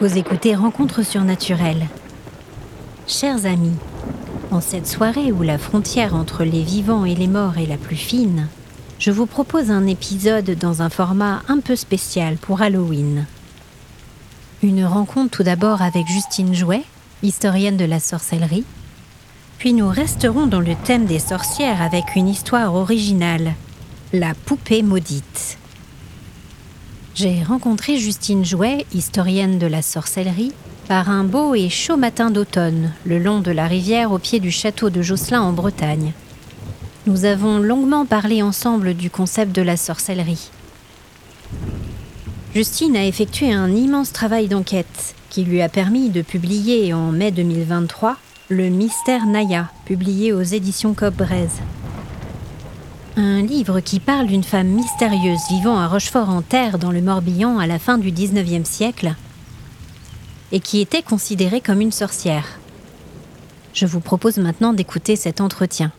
Vous 0.00 0.16
écoutez 0.16 0.54
Rencontres 0.54 1.04
surnaturelles. 1.04 1.88
Chers 3.08 3.46
amis, 3.46 3.74
en 4.52 4.60
cette 4.60 4.86
soirée 4.86 5.32
où 5.32 5.42
la 5.42 5.58
frontière 5.58 6.14
entre 6.14 6.44
les 6.44 6.62
vivants 6.62 7.04
et 7.04 7.16
les 7.16 7.26
morts 7.26 7.58
est 7.58 7.66
la 7.66 7.78
plus 7.78 7.96
fine, 7.96 8.46
je 9.00 9.10
vous 9.10 9.26
propose 9.26 9.72
un 9.72 9.88
épisode 9.88 10.52
dans 10.52 10.82
un 10.82 10.88
format 10.88 11.42
un 11.48 11.58
peu 11.58 11.74
spécial 11.74 12.36
pour 12.36 12.62
Halloween. 12.62 13.26
Une 14.62 14.84
rencontre 14.84 15.38
tout 15.38 15.42
d'abord 15.42 15.82
avec 15.82 16.06
Justine 16.06 16.54
Jouet, 16.54 16.84
historienne 17.24 17.76
de 17.76 17.84
la 17.84 17.98
sorcellerie, 17.98 18.64
puis 19.58 19.72
nous 19.72 19.88
resterons 19.88 20.46
dans 20.46 20.60
le 20.60 20.76
thème 20.76 21.06
des 21.06 21.18
sorcières 21.18 21.82
avec 21.82 22.14
une 22.14 22.28
histoire 22.28 22.76
originale, 22.76 23.54
la 24.12 24.34
poupée 24.46 24.84
maudite. 24.84 25.58
J'ai 27.18 27.42
rencontré 27.42 27.98
Justine 27.98 28.44
Jouet, 28.44 28.86
historienne 28.94 29.58
de 29.58 29.66
la 29.66 29.82
sorcellerie, 29.82 30.52
par 30.86 31.10
un 31.10 31.24
beau 31.24 31.56
et 31.56 31.68
chaud 31.68 31.96
matin 31.96 32.30
d'automne, 32.30 32.92
le 33.04 33.18
long 33.18 33.40
de 33.40 33.50
la 33.50 33.66
rivière 33.66 34.12
au 34.12 34.20
pied 34.20 34.38
du 34.38 34.52
château 34.52 34.88
de 34.88 35.02
Josselin 35.02 35.42
en 35.42 35.52
Bretagne. 35.52 36.12
Nous 37.08 37.24
avons 37.24 37.58
longuement 37.58 38.06
parlé 38.06 38.40
ensemble 38.40 38.94
du 38.94 39.10
concept 39.10 39.50
de 39.50 39.62
la 39.62 39.76
sorcellerie. 39.76 40.48
Justine 42.54 42.96
a 42.96 43.04
effectué 43.04 43.52
un 43.52 43.74
immense 43.74 44.12
travail 44.12 44.46
d'enquête 44.46 45.16
qui 45.28 45.42
lui 45.42 45.60
a 45.60 45.68
permis 45.68 46.10
de 46.10 46.22
publier 46.22 46.94
en 46.94 47.10
mai 47.10 47.32
2023 47.32 48.16
Le 48.48 48.68
mystère 48.68 49.26
Naya, 49.26 49.72
publié 49.86 50.32
aux 50.32 50.42
éditions 50.42 50.94
Cobb 50.94 51.20
un 53.18 53.42
livre 53.42 53.80
qui 53.80 53.98
parle 53.98 54.28
d'une 54.28 54.44
femme 54.44 54.68
mystérieuse 54.68 55.40
vivant 55.50 55.76
à 55.76 55.88
Rochefort-en-Terre 55.88 56.78
dans 56.78 56.92
le 56.92 57.02
Morbihan 57.02 57.58
à 57.58 57.66
la 57.66 57.80
fin 57.80 57.98
du 57.98 58.12
XIXe 58.12 58.68
siècle 58.68 59.14
et 60.52 60.60
qui 60.60 60.80
était 60.80 61.02
considérée 61.02 61.60
comme 61.60 61.80
une 61.80 61.92
sorcière. 61.92 62.60
Je 63.74 63.86
vous 63.86 64.00
propose 64.00 64.38
maintenant 64.38 64.72
d'écouter 64.72 65.16
cet 65.16 65.40
entretien. 65.40 65.92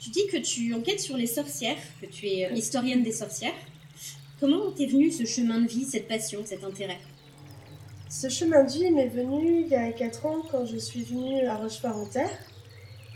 Tu 0.00 0.10
dis 0.10 0.26
que 0.32 0.38
tu 0.38 0.72
enquêtes 0.72 1.00
sur 1.00 1.16
les 1.16 1.26
sorcières, 1.26 1.76
que 2.00 2.06
tu 2.06 2.26
es 2.26 2.50
historienne 2.54 3.02
des 3.02 3.12
sorcières. 3.12 3.54
Comment 4.40 4.72
t'es 4.76 4.86
venu 4.86 5.10
ce 5.10 5.24
chemin 5.24 5.60
de 5.60 5.68
vie, 5.68 5.84
cette 5.84 6.08
passion, 6.08 6.40
cet 6.44 6.64
intérêt? 6.64 7.00
Ce 8.08 8.30
chemin 8.30 8.64
de 8.64 8.70
vie 8.70 8.90
m'est 8.90 9.08
venu 9.08 9.62
il 9.62 9.68
y 9.68 9.74
a 9.74 9.92
4 9.92 10.26
ans 10.26 10.42
quand 10.50 10.64
je 10.64 10.78
suis 10.78 11.02
venue 11.02 11.46
à 11.46 11.56
Rochefort-en-Terre 11.56 12.30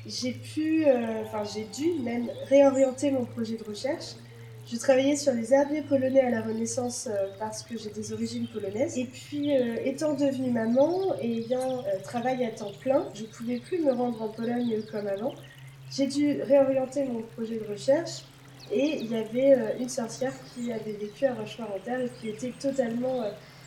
j'ai 0.06 0.32
pu, 0.32 0.86
euh, 0.86 1.22
enfin 1.24 1.42
j'ai 1.44 1.64
dû 1.64 2.02
même 2.02 2.30
réorienter 2.48 3.10
mon 3.10 3.24
projet 3.24 3.56
de 3.56 3.64
recherche. 3.64 4.14
Je 4.70 4.76
travaillais 4.76 5.16
sur 5.16 5.32
les 5.32 5.52
herbiers 5.52 5.82
polonais 5.82 6.20
à 6.20 6.30
la 6.30 6.42
Renaissance 6.42 7.08
euh, 7.10 7.28
parce 7.38 7.62
que 7.62 7.76
j'ai 7.76 7.90
des 7.90 8.12
origines 8.12 8.46
polonaises. 8.46 8.96
Et 8.98 9.04
puis, 9.04 9.56
euh, 9.56 9.76
étant 9.84 10.14
devenue 10.14 10.50
maman 10.50 11.14
et 11.20 11.38
ayant 11.38 11.82
travaillé 12.04 12.46
à 12.46 12.50
temps 12.50 12.72
plein, 12.80 13.06
je 13.14 13.22
ne 13.22 13.26
pouvais 13.26 13.58
plus 13.58 13.78
me 13.78 13.92
rendre 13.92 14.22
en 14.22 14.28
Pologne 14.28 14.80
comme 14.90 15.06
avant. 15.06 15.34
J'ai 15.90 16.06
dû 16.06 16.40
réorienter 16.42 17.04
mon 17.04 17.22
projet 17.22 17.58
de 17.58 17.66
recherche 17.70 18.22
et 18.72 18.98
il 19.00 19.10
y 19.10 19.16
avait 19.16 19.76
une 19.80 19.88
sorcière 19.88 20.32
qui 20.54 20.72
avait 20.72 20.92
vécu 20.92 21.26
à 21.26 21.34
Rochefort-en-Terre 21.34 22.00
et 22.00 22.10
qui 22.20 22.28
était 22.28 22.52
totalement 22.60 23.24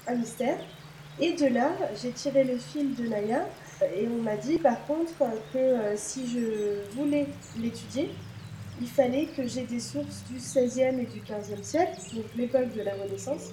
un 0.08 0.16
mystère. 0.16 0.58
Et 1.20 1.34
de 1.34 1.48
là, 1.48 1.72
j'ai 2.02 2.12
tiré 2.12 2.46
le 2.46 2.58
fil 2.58 2.96
de 2.96 3.08
Naya 3.08 3.46
et 3.96 4.08
on 4.08 4.22
m'a 4.22 4.38
dit 4.38 4.58
par 4.58 4.86
contre 4.86 5.14
que 5.54 5.58
euh, 5.58 5.94
si 5.96 6.28
je 6.28 6.96
voulais 6.96 7.28
l'étudier, 7.60 8.10
il 8.82 8.88
fallait 8.88 9.28
que 9.38 9.48
j'ai 9.48 9.64
des 9.64 9.80
sources 9.80 10.24
du 10.30 10.40
16e 10.40 11.00
et 11.00 11.06
du 11.06 11.20
15e 11.22 11.64
siècle, 11.64 12.00
donc 12.14 12.26
l'époque 12.36 12.74
de 12.76 12.82
la 12.82 12.94
Renaissance. 12.96 13.52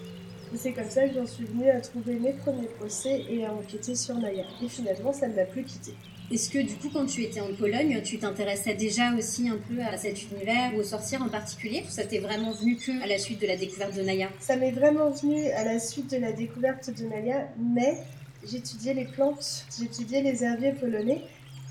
Et 0.53 0.57
c'est 0.57 0.73
comme 0.73 0.89
ça 0.89 1.07
que 1.07 1.15
j'en 1.15 1.27
suis 1.27 1.45
venue 1.45 1.71
à 1.71 1.81
trouver 1.81 2.15
mes 2.15 2.33
premiers 2.33 2.67
procès 2.67 3.25
et 3.29 3.45
à 3.45 3.53
enquêter 3.53 3.95
sur 3.95 4.17
Naya. 4.17 4.45
Et 4.63 4.69
finalement, 4.69 5.13
ça 5.13 5.29
ne 5.29 5.35
m'a 5.35 5.45
plus 5.45 5.63
quittée. 5.63 5.95
Est-ce 6.33 6.49
que 6.49 6.59
du 6.59 6.75
coup, 6.75 6.89
quand 6.93 7.07
tu 7.07 7.23
étais 7.23 7.41
en 7.41 7.53
Pologne, 7.55 8.01
tu 8.05 8.19
t'intéressais 8.19 8.75
déjà 8.75 9.13
aussi 9.15 9.49
un 9.49 9.59
peu 9.59 9.81
à 9.81 9.97
cet 9.97 10.31
univers 10.31 10.73
ou 10.75 10.79
aux 10.79 10.85
sorcières 10.85 11.23
en 11.23 11.29
particulier 11.29 11.83
Ou 11.87 11.91
ça 11.91 12.05
t'est 12.05 12.19
vraiment 12.19 12.53
venu 12.53 12.77
que 12.77 13.03
à 13.03 13.07
la 13.07 13.19
suite 13.19 13.41
de 13.41 13.47
la 13.49 13.57
découverte 13.57 13.97
de 13.97 14.03
Naya 14.03 14.29
Ça 14.39 14.57
m'est 14.57 14.71
vraiment 14.71 15.11
venu 15.11 15.51
à 15.51 15.65
la 15.65 15.81
suite 15.81 16.11
de 16.11 16.19
la 16.19 16.33
découverte 16.33 16.91
de 16.97 17.05
Naya, 17.05 17.49
mais 17.59 17.99
j'étudiais 18.45 18.95
les 18.95 19.05
plantes, 19.05 19.67
j'étudiais 19.79 20.23
les 20.23 20.45
herbiers 20.45 20.73
polonais. 20.73 21.23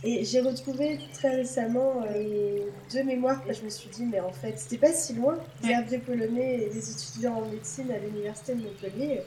Et 0.01 0.23
j'ai 0.23 0.39
retrouvé 0.39 0.97
très 1.13 1.35
récemment 1.35 2.05
euh, 2.15 2.59
deux 2.93 3.03
mémoires 3.03 3.41
je 3.49 3.61
me 3.63 3.69
suis 3.69 3.89
dit, 3.89 4.05
mais 4.05 4.21
en 4.21 4.31
fait, 4.31 4.57
c'était 4.57 4.77
pas 4.77 4.93
si 4.93 5.13
loin. 5.13 5.37
Les 5.61 5.71
herbiers 5.71 5.97
polonais 5.97 6.61
et 6.61 6.69
les 6.73 6.91
étudiants 6.91 7.35
en 7.35 7.45
médecine 7.45 7.91
à 7.91 7.97
l'université 7.97 8.55
de 8.55 8.61
Montpellier, 8.61 9.21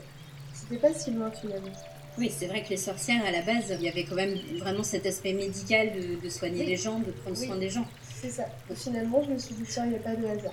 c'était 0.54 0.78
pas 0.78 0.94
si 0.94 1.10
loin 1.10 1.30
finalement. 1.30 1.72
Oui, 2.19 2.30
c'est 2.34 2.47
vrai 2.47 2.62
que 2.62 2.70
les 2.70 2.76
sorcières, 2.76 3.25
à 3.25 3.30
la 3.30 3.42
base, 3.42 3.74
il 3.78 3.82
y 3.82 3.88
avait 3.88 4.04
quand 4.04 4.14
même 4.14 4.36
vraiment 4.59 4.82
cet 4.82 5.06
aspect 5.06 5.32
médical 5.32 5.91
de, 6.22 6.28
soigner 6.28 6.64
les 6.64 6.76
gens, 6.76 6.98
de 6.98 7.10
prendre 7.10 7.36
soin 7.36 7.56
des 7.56 7.70
gens. 7.70 7.86
C'est 8.14 8.30
ça. 8.30 8.44
Et 8.70 8.74
finalement, 8.74 9.22
je 9.22 9.30
me 9.30 9.38
suis 9.38 9.54
dit, 9.54 9.64
tiens, 9.66 9.84
il 9.86 9.91
n'y 9.91 9.97
a 9.97 10.00
pas 10.00 10.14
de 10.14 10.26
hasard. 10.26 10.53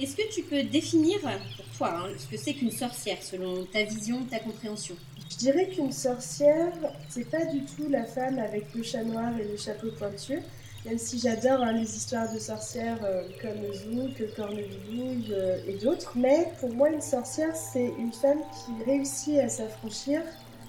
Est-ce 0.00 0.16
que 0.16 0.28
tu 0.34 0.42
peux 0.42 0.64
définir 0.64 1.20
pour 1.20 1.66
toi 1.78 1.94
hein, 1.94 2.08
ce 2.18 2.26
que 2.26 2.36
c'est 2.36 2.52
qu'une 2.52 2.72
sorcière 2.72 3.22
selon 3.22 3.64
ta 3.64 3.84
vision, 3.84 4.24
ta 4.24 4.40
compréhension? 4.40 4.96
Je 5.30 5.36
dirais 5.36 5.68
qu'une 5.68 5.92
sorcière, 5.92 6.72
c'est 7.08 7.30
pas 7.30 7.44
du 7.44 7.60
tout 7.60 7.88
la 7.88 8.04
femme 8.04 8.40
avec 8.40 8.74
le 8.74 8.82
chat 8.82 9.04
noir 9.04 9.38
et 9.38 9.44
le 9.44 9.56
chapeau 9.56 9.92
pointu, 9.96 10.40
même 10.84 10.98
si 10.98 11.20
j'adore 11.20 11.62
hein, 11.62 11.72
les 11.72 11.96
histoires 11.96 12.32
de 12.32 12.40
sorcières 12.40 12.98
euh, 13.04 13.28
comme 13.40 13.72
Zouk, 13.72 14.34
Cornemuse 14.34 15.30
euh, 15.30 15.58
et 15.68 15.74
d'autres. 15.74 16.12
Mais 16.16 16.48
pour 16.58 16.72
moi, 16.74 16.90
une 16.90 17.00
sorcière, 17.00 17.54
c'est 17.54 17.92
une 17.96 18.12
femme 18.12 18.40
qui 18.52 18.84
réussit 18.84 19.38
à 19.38 19.48
s'affranchir 19.48 20.22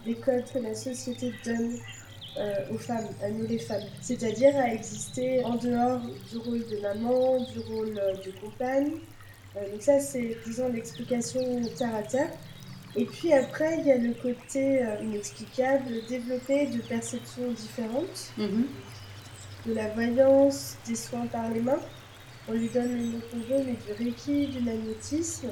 des 0.06 0.14
codes 0.14 0.46
que 0.54 0.60
la 0.60 0.76
société 0.76 1.34
donne 1.44 1.80
euh, 2.38 2.54
aux 2.72 2.78
femmes, 2.78 3.08
à 3.24 3.30
nous 3.30 3.48
les 3.48 3.60
femmes. 3.60 3.86
C'est-à-dire 4.02 4.56
à 4.56 4.72
exister 4.72 5.44
en 5.44 5.56
dehors 5.56 6.00
du 6.32 6.38
rôle 6.38 6.64
de 6.70 6.80
maman, 6.82 7.40
du 7.40 7.60
rôle 7.72 8.00
de 8.24 8.32
compagne. 8.40 8.92
Donc 9.56 9.82
ça, 9.82 10.00
c'est, 10.00 10.38
disons, 10.46 10.70
l'explication 10.70 11.62
terre 11.78 11.96
à 11.96 12.04
terre. 12.04 12.30
Et 12.98 13.06
puis 13.06 13.34
après, 13.34 13.80
il 13.80 13.88
y 13.88 13.92
a 13.92 13.98
le 13.98 14.14
côté 14.14 14.84
euh, 14.84 15.02
inexplicable, 15.02 15.86
développé 16.08 16.68
de 16.68 16.82
perceptions 16.82 17.52
différentes, 17.52 18.32
mhm. 18.38 18.68
de 19.66 19.74
la 19.74 19.90
voyance, 19.90 20.78
des 20.88 20.96
soins 20.96 21.28
par 21.28 21.50
les 21.50 21.62
mains. 21.62 21.80
On 22.48 22.54
lui 22.54 22.70
donne 22.70 22.96
le 22.96 23.04
nom 23.04 23.22
qu'on 23.32 23.40
veut, 23.40 23.64
mais 23.66 23.76
du 23.86 24.04
reiki, 24.04 24.48
du 24.48 24.62
magnétisme, 24.62 25.50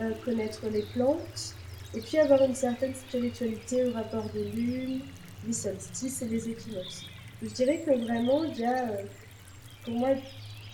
euh, 0.00 0.12
connaître 0.24 0.66
les 0.70 0.82
plantes, 0.92 1.54
et 1.94 2.00
puis 2.00 2.18
avoir 2.18 2.42
une 2.42 2.54
certaine 2.54 2.94
spiritualité 2.94 3.86
au 3.86 3.92
rapport 3.92 4.28
de 4.34 4.42
lune, 4.54 5.00
les 5.46 5.52
solstices 5.52 6.22
et 6.22 6.28
les 6.28 6.48
équinoxes. 6.48 7.06
Je 7.42 7.48
dirais 7.48 7.82
que 7.84 7.90
vraiment, 8.04 8.44
il 8.44 8.58
y 8.58 8.64
a, 8.64 8.88
euh, 8.88 9.02
pour 9.84 9.94
moi, 9.94 10.10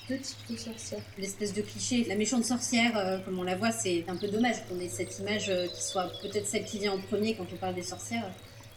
deux 0.08 0.18
types 0.18 0.50
de 0.50 0.56
sorcières. 0.56 1.02
L'espèce 1.18 1.52
de 1.54 1.62
cliché, 1.62 2.04
la 2.04 2.16
méchante 2.16 2.44
sorcière, 2.44 2.96
euh, 2.96 3.18
comme 3.18 3.38
on 3.38 3.42
la 3.42 3.56
voit, 3.56 3.72
c'est 3.72 4.04
un 4.08 4.16
peu 4.16 4.28
dommage 4.28 4.56
qu'on 4.68 4.78
ait 4.80 4.88
cette 4.88 5.18
image 5.18 5.48
euh, 5.48 5.66
qui 5.66 5.82
soit 5.82 6.10
peut-être 6.22 6.46
celle 6.46 6.64
qui 6.64 6.78
vient 6.78 6.92
en 6.92 7.00
premier 7.00 7.34
quand 7.34 7.46
on 7.52 7.56
parle 7.56 7.74
des 7.74 7.82
sorcières, 7.82 8.30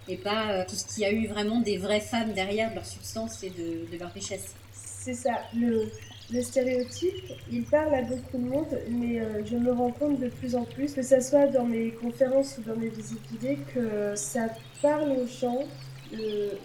et 0.08 0.18
pas 0.18 0.52
euh, 0.52 0.64
tout 0.68 0.76
ce 0.76 0.86
qui 0.86 1.04
a 1.04 1.12
eu 1.12 1.28
vraiment 1.28 1.60
des 1.60 1.78
vraies 1.78 2.00
femmes 2.00 2.34
derrière 2.34 2.70
de 2.70 2.76
leur 2.76 2.86
substance 2.86 3.44
et 3.44 3.50
de, 3.50 3.98
leur 3.98 4.12
richesse. 4.14 4.56
C'est 4.74 5.14
ça, 5.14 5.42
le, 5.56 5.90
le, 6.32 6.42
stéréotype, 6.42 7.34
il 7.52 7.64
parle 7.64 7.94
à 7.94 8.02
beaucoup 8.02 8.38
de 8.38 8.44
monde, 8.44 8.80
mais 8.90 9.22
je 9.46 9.56
me 9.56 9.72
rends 9.72 9.92
compte 9.92 10.20
de 10.20 10.28
plus 10.28 10.54
en 10.56 10.66
plus, 10.66 10.94
que 10.94 11.02
ce 11.02 11.22
soit 11.22 11.48
dans 11.48 11.64
mes 11.64 11.92
conférences 11.92 12.58
ou 12.58 12.62
dans 12.70 12.76
mes 12.76 12.90
visites 12.90 13.22
guidées, 13.32 13.58
que 13.74 14.14
ça 14.16 14.50
parle 14.82 15.12
aux 15.12 15.28
gens 15.28 15.66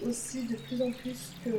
aussi 0.07 0.43
de 0.43 0.55
plus 0.55 0.81
en 0.81 0.91
plus 0.91 1.31
que 1.43 1.51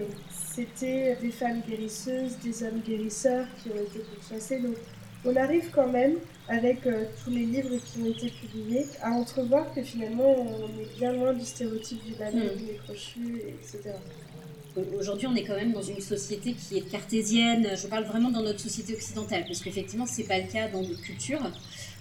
c'était 0.54 1.16
des 1.20 1.30
femmes 1.30 1.62
guérisseuses, 1.68 2.36
des 2.42 2.62
hommes 2.62 2.80
guérisseurs 2.86 3.46
qui 3.62 3.70
ont 3.70 3.82
été 3.82 4.00
pourchassés. 4.00 4.60
Donc 4.60 4.76
on 5.24 5.34
arrive 5.36 5.70
quand 5.74 5.88
même, 5.88 6.16
avec 6.48 6.86
euh, 6.86 7.04
tous 7.22 7.30
les 7.30 7.46
livres 7.46 7.76
qui 7.84 8.02
ont 8.02 8.06
été 8.06 8.28
publiés, 8.28 8.84
à 9.02 9.10
entrevoir 9.10 9.72
que 9.74 9.82
finalement 9.82 10.36
on 10.38 10.80
est 10.80 10.98
bien 10.98 11.12
loin 11.12 11.32
du 11.32 11.44
stéréotype 11.44 12.04
du 12.04 12.12
malade, 12.18 12.52
mmh. 12.54 12.66
du 12.66 12.78
crochu, 12.84 13.42
etc. 13.48 13.94
Aujourd'hui, 14.98 15.28
on 15.28 15.36
est 15.36 15.44
quand 15.44 15.54
même 15.54 15.72
dans 15.72 15.82
une 15.82 16.00
société 16.00 16.52
qui 16.54 16.78
est 16.78 16.90
cartésienne. 16.90 17.68
Je 17.76 17.86
parle 17.86 18.04
vraiment 18.04 18.30
dans 18.30 18.42
notre 18.42 18.58
société 18.58 18.94
occidentale, 18.94 19.44
parce 19.46 19.60
qu'effectivement, 19.60 20.04
ce 20.04 20.20
n'est 20.20 20.26
pas 20.26 20.38
le 20.38 20.50
cas 20.50 20.68
dans 20.68 20.82
d'autres 20.82 21.00
cultures. 21.00 21.48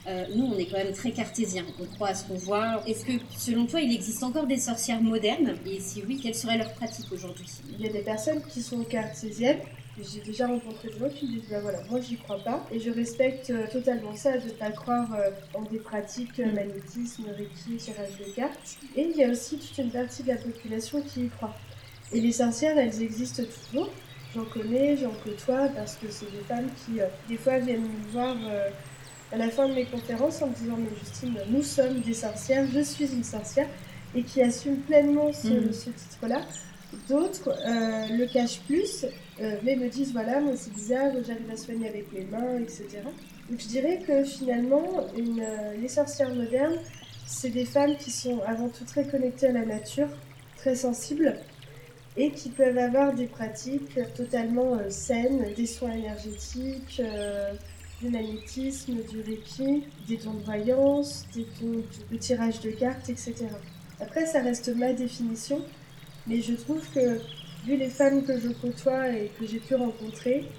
Euh, 0.05 0.25
nous, 0.35 0.45
on 0.45 0.57
est 0.57 0.65
quand 0.65 0.77
même 0.77 0.93
très 0.93 1.11
cartésien. 1.11 1.63
On 1.79 1.85
croit 1.85 2.09
à 2.09 2.13
ce 2.13 2.25
qu'on 2.25 2.35
voit. 2.35 2.83
Est-ce 2.87 3.05
que, 3.05 3.13
selon 3.37 3.65
toi, 3.65 3.79
il 3.79 3.93
existe 3.93 4.23
encore 4.23 4.47
des 4.47 4.59
sorcières 4.59 5.01
modernes? 5.01 5.55
Et 5.65 5.79
si 5.79 6.03
oui, 6.05 6.19
quelle 6.21 6.35
serait 6.35 6.57
leur 6.57 6.73
pratique 6.73 7.11
aujourd'hui? 7.11 7.47
Il 7.71 7.85
y 7.85 7.87
a 7.87 7.91
des 7.91 8.01
personnes 8.01 8.41
qui 8.49 8.61
sont 8.61 8.83
cartésiennes. 8.83 9.59
J'ai 10.01 10.21
déjà 10.21 10.47
rencontré 10.47 10.89
des 10.89 10.97
gens 10.97 11.09
qui 11.09 11.27
disent 11.27 11.49
bah 11.51 11.59
voilà, 11.61 11.77
moi 11.87 12.01
j'y 12.01 12.17
crois 12.17 12.39
pas 12.39 12.65
et 12.71 12.79
je 12.79 12.89
respecte 12.89 13.51
euh, 13.51 13.67
totalement 13.71 14.15
ça 14.15 14.39
de 14.39 14.45
ne 14.45 14.49
pas 14.49 14.71
croire 14.71 15.07
euh, 15.13 15.29
en 15.53 15.61
des 15.61 15.77
pratiques 15.77 16.39
mm. 16.39 16.51
magnétisme, 16.51 17.25
reiki, 17.37 17.77
tirage 17.77 18.17
de 18.17 18.31
cartes. 18.35 18.77
Et 18.95 19.03
il 19.03 19.15
y 19.15 19.23
a 19.23 19.29
aussi 19.29 19.59
toute 19.59 19.77
une 19.77 19.91
partie 19.91 20.23
de 20.23 20.29
la 20.29 20.37
population 20.37 20.99
qui 21.03 21.25
y 21.25 21.29
croit. 21.29 21.55
Et 22.11 22.19
les 22.19 22.31
sorcières, 22.31 22.75
elles 22.75 23.03
existent 23.03 23.43
toujours. 23.43 23.89
J'en 24.33 24.45
connais, 24.45 24.97
j'en 24.97 25.11
côtoie 25.23 25.67
parce 25.75 25.95
que 25.95 26.07
c'est 26.09 26.31
des 26.31 26.43
femmes 26.47 26.69
qui, 26.83 26.99
des 27.29 27.37
fois, 27.37 27.59
viennent 27.59 27.83
me 27.83 28.11
voir 28.11 28.35
à 29.33 29.37
la 29.37 29.49
fin 29.49 29.67
de 29.67 29.73
mes 29.73 29.85
conférences 29.85 30.41
en 30.41 30.47
me 30.47 30.53
disant 30.53 30.77
Mais 30.77 30.89
Justine, 30.99 31.35
nous 31.49 31.63
sommes 31.63 31.99
des 32.01 32.13
sorcières, 32.13 32.65
je 32.73 32.81
suis 32.81 33.05
une 33.11 33.23
sorcière, 33.23 33.67
et 34.15 34.21
qui 34.23 34.41
assument 34.41 34.77
pleinement 34.77 35.31
ce, 35.33 35.47
Mhm. 35.47 35.73
ce 35.73 35.89
titre-là. 35.89 36.41
D'autres 37.09 37.49
euh, 37.49 38.07
le 38.15 38.27
cachent 38.31 38.59
plus, 38.61 39.05
euh, 39.41 39.57
mais 39.63 39.75
me 39.75 39.89
disent 39.89 40.13
Voilà, 40.13 40.39
moi 40.39 40.53
c'est 40.55 40.71
bizarre, 40.73 41.11
j'arrive 41.25 41.49
à 41.51 41.57
soigner 41.57 41.89
avec 41.89 42.13
mes 42.13 42.25
mains, 42.25 42.59
etc. 42.61 42.99
Donc 43.49 43.59
je 43.59 43.67
dirais 43.67 43.99
que 44.05 44.23
finalement, 44.23 44.87
une, 45.17 45.39
euh, 45.41 45.73
les 45.81 45.87
sorcières 45.87 46.33
modernes, 46.33 46.77
c'est 47.25 47.49
des 47.49 47.65
femmes 47.65 47.95
qui 47.97 48.11
sont 48.11 48.39
avant 48.45 48.69
tout 48.69 48.85
très 48.85 49.05
connectées 49.07 49.47
à 49.47 49.51
la 49.53 49.65
nature, 49.65 50.09
très 50.57 50.75
sensibles, 50.75 51.35
et 52.15 52.29
qui 52.29 52.49
peuvent 52.49 52.77
avoir 52.77 53.13
des 53.13 53.25
pratiques 53.25 53.97
totalement 54.15 54.77
saines, 54.89 55.47
des 55.57 55.65
soins 55.65 55.93
énergétiques, 55.93 57.01
du 58.03 58.09
magnétisme, 58.09 58.95
du 59.09 59.21
reiki, 59.21 59.83
des 60.07 60.17
dons 60.17 60.33
de 60.33 60.43
voyance, 60.43 61.25
des 61.33 61.45
dons 61.61 61.83
de, 62.11 62.17
tirage 62.17 62.59
de 62.59 62.71
cartes, 62.71 63.09
etc. 63.09 63.35
Après, 63.99 64.25
ça 64.25 64.41
reste 64.41 64.75
ma 64.75 64.93
définition, 64.93 65.61
mais 66.27 66.41
je 66.41 66.53
trouve 66.53 66.81
que, 66.93 67.19
vu 67.65 67.77
les 67.77 67.89
femmes 67.89 68.23
que 68.23 68.37
je 68.39 68.49
côtoie 68.49 69.09
et 69.09 69.31
que 69.39 69.47
j'ai 69.47 69.59
pu 69.59 69.75
rencontrer, 69.75 70.49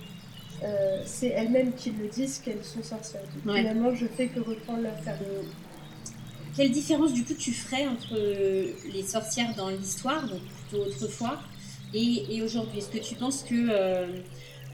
euh, 0.63 1.03
c'est 1.05 1.29
elles-mêmes 1.29 1.75
qui 1.75 1.91
le 1.91 2.09
disent 2.09 2.39
qu'elles 2.39 2.65
sont 2.65 2.83
sorcières. 2.83 3.23
Donc, 3.23 3.55
Ouais. 3.55 3.61
Finalement, 3.61 3.95
je 3.95 4.07
fais 4.07 4.29
que 4.29 4.41
reprendre 4.41 4.83
leur 4.83 4.99
terme. 5.03 5.19
Quelle 6.57 6.71
différence 6.71 7.13
du 7.13 7.25
coup 7.25 7.35
tu 7.35 7.53
ferais 7.53 7.87
entre 7.87 8.15
les 8.95 9.03
sorcières 9.03 9.55
dans 9.57 9.69
l'histoire, 9.69 10.27
donc 10.29 10.41
plutôt 10.69 10.85
autrefois, 10.85 11.41
et, 11.93 12.37
et 12.37 12.43
aujourd'hui? 12.43 12.79
Est-ce 12.79 12.89
que 12.89 12.99
tu 13.05 13.17
penses 13.17 13.43
que 13.43 13.55
euh, 13.55 14.07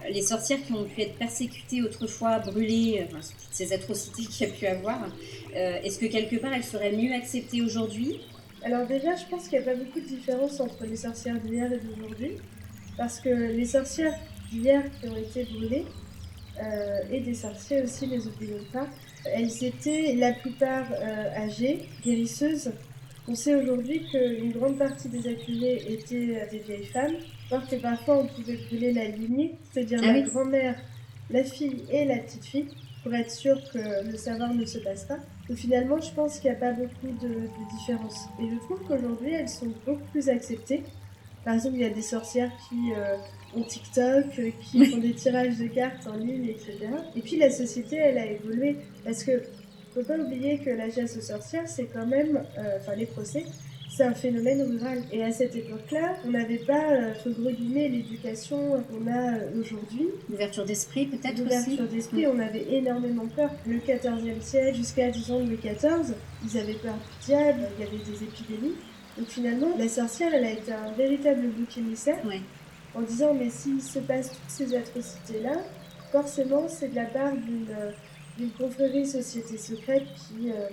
les 0.08 0.22
sorcières 0.22 0.62
qui 0.64 0.72
ont 0.72 0.84
pu 0.84 1.02
être 1.02 1.16
persécutées 1.16 1.82
autrefois, 1.82 2.38
brûlées, 2.38 3.04
enfin, 3.06 3.18
toutes 3.18 3.52
ces 3.52 3.72
atrocités 3.72 4.22
qu'il 4.22 4.46
y 4.46 4.50
a 4.50 4.52
pu 4.52 4.66
avoir, 4.66 5.00
euh, 5.56 5.82
est-ce 5.82 5.98
que 5.98 6.06
quelque 6.06 6.36
part 6.36 6.52
elles 6.52 6.64
seraient 6.64 6.92
mieux 6.92 7.12
acceptées 7.12 7.62
aujourd'hui? 7.62 8.20
Alors 8.62 8.86
déjà, 8.86 9.16
je 9.16 9.24
pense 9.30 9.48
qu'il 9.48 9.58
n'y 9.58 9.68
a 9.68 9.72
pas 9.72 9.76
beaucoup 9.76 10.00
de 10.00 10.06
différence 10.06 10.60
entre 10.60 10.84
les 10.84 10.96
sorcières 10.96 11.40
d'hier 11.40 11.72
et 11.72 11.78
d'aujourd'hui, 11.78 12.32
parce 12.96 13.20
que 13.20 13.28
les 13.28 13.64
sorcières 13.64 14.14
d'hier 14.50 14.82
qui 15.00 15.08
ont 15.08 15.16
été 15.16 15.44
brûlées, 15.44 15.86
euh, 16.62 17.00
et 17.10 17.20
des 17.20 17.34
sorciers 17.34 17.82
aussi, 17.82 18.06
les 18.06 18.26
oublions 18.26 18.64
pas, 18.72 18.86
elles 19.24 19.64
étaient 19.64 20.14
la 20.16 20.32
plupart 20.32 20.86
euh, 20.92 21.30
âgées, 21.36 21.86
guérisseuses. 22.04 22.72
On 23.28 23.34
sait 23.34 23.54
aujourd'hui 23.54 24.06
qu'une 24.10 24.52
grande 24.52 24.76
partie 24.76 25.08
des 25.08 25.26
accusés 25.26 25.92
étaient 25.92 26.36
euh, 26.36 26.50
des 26.50 26.58
vieilles 26.58 26.86
femmes, 26.86 27.14
alors 27.50 27.66
que 27.68 27.76
parfois 27.76 28.18
on 28.18 28.26
pouvait 28.26 28.56
brûler 28.68 28.92
la 28.92 29.06
lignée, 29.08 29.54
c'est-à-dire 29.72 30.00
Ah 30.02 30.06
la 30.12 30.20
oui. 30.20 30.22
grand-mère, 30.24 30.76
la 31.30 31.44
fille 31.44 31.84
et 31.90 32.04
la 32.04 32.18
petite 32.18 32.44
fille, 32.44 32.68
pour 33.02 33.14
être 33.14 33.30
sûr 33.30 33.56
que 33.72 34.04
le 34.10 34.16
savoir 34.16 34.52
ne 34.54 34.64
se 34.64 34.78
passe 34.78 35.04
pas. 35.04 35.18
Donc 35.48 35.56
finalement, 35.58 36.00
je 36.00 36.10
pense 36.12 36.38
qu'il 36.38 36.50
n'y 36.50 36.56
a 36.56 36.60
pas 36.60 36.72
beaucoup 36.72 37.08
de, 37.20 37.28
de 37.28 37.76
différence. 37.78 38.26
Et 38.40 38.48
je 38.50 38.56
trouve 38.56 38.80
qu'aujourd'hui, 38.86 39.32
elles 39.32 39.48
sont 39.48 39.72
beaucoup 39.86 40.04
plus 40.12 40.28
acceptées. 40.28 40.82
Par 41.44 41.54
exemple, 41.54 41.76
il 41.76 41.80
y 41.80 41.84
a 41.86 41.90
des 41.90 42.02
sorcières 42.02 42.50
qui 42.68 42.92
euh, 42.92 43.16
ont 43.56 43.62
TikTok, 43.62 44.26
euh, 44.38 44.50
qui 44.60 44.84
font 44.84 44.98
des 44.98 45.14
tirages 45.14 45.56
de 45.56 45.66
cartes 45.66 46.06
en 46.06 46.16
ligne, 46.16 46.44
etc. 46.44 46.76
Et 47.16 47.20
puis 47.20 47.36
la 47.38 47.50
société, 47.50 47.96
elle 47.96 48.18
a 48.18 48.26
évolué. 48.26 48.76
Parce 49.04 49.24
que 49.24 49.42
faut 49.94 50.02
pas 50.04 50.18
oublier 50.18 50.58
que 50.58 50.70
la 50.70 50.90
chasse 50.90 51.16
aux 51.16 51.20
sorcières, 51.22 51.66
c'est 51.66 51.86
quand 51.86 52.06
même, 52.06 52.44
euh, 52.58 52.76
enfin 52.78 52.94
les 52.94 53.06
procès, 53.06 53.44
c'est 53.90 54.04
un 54.04 54.14
phénomène 54.14 54.62
rural. 54.62 55.02
Et 55.12 55.22
à 55.24 55.32
cette 55.32 55.56
époque-là, 55.56 56.16
on 56.24 56.30
n'avait 56.30 56.58
pas, 56.58 56.92
euh, 56.92 57.10
entre 57.10 57.50
guillemets, 57.50 57.88
l'éducation 57.88 58.82
qu'on 58.84 59.10
a 59.10 59.34
euh, 59.34 59.60
aujourd'hui. 59.60 60.06
L'ouverture 60.30 60.64
d'esprit 60.64 61.06
peut-être 61.06 61.40
aussi 61.40 61.42
L'ouverture 61.42 61.88
d'esprit, 61.88 62.26
on 62.28 62.38
avait 62.38 62.72
énormément 62.72 63.26
peur. 63.26 63.50
Le 63.66 63.78
14e 63.78 64.40
siècle 64.40 64.76
jusqu'à, 64.76 65.10
disons, 65.10 65.44
Louis 65.44 65.58
XIV, 65.62 66.14
ils 66.44 66.58
avaient 66.58 66.74
peur 66.74 66.94
du 66.94 67.26
diable, 67.26 67.62
il 67.78 67.84
y 67.84 67.88
avait 67.88 67.98
des 68.04 68.22
épidémies. 68.22 68.76
Donc 69.18 69.26
finalement, 69.28 69.76
la 69.76 69.88
sorcière, 69.88 70.32
elle 70.32 70.44
a 70.44 70.52
été 70.52 70.72
un 70.72 70.92
véritable 70.92 71.48
bouc 71.48 71.76
émissaire 71.76 72.24
Ouais. 72.24 72.40
en 72.94 73.02
disant, 73.02 73.34
mais 73.34 73.50
s'il 73.50 73.82
se 73.82 73.98
passe 73.98 74.30
toutes 74.30 74.38
ces 74.48 74.76
atrocités-là, 74.76 75.56
forcément, 76.12 76.68
c'est 76.68 76.88
de 76.88 76.94
la 76.94 77.06
part 77.06 77.32
d'une 77.32 77.66
euh, 77.70 77.90
d'une 78.38 78.50
confrérie 78.52 79.06
société 79.06 79.58
secrète 79.58 80.04
qui 80.16 80.50
euh, 80.50 80.68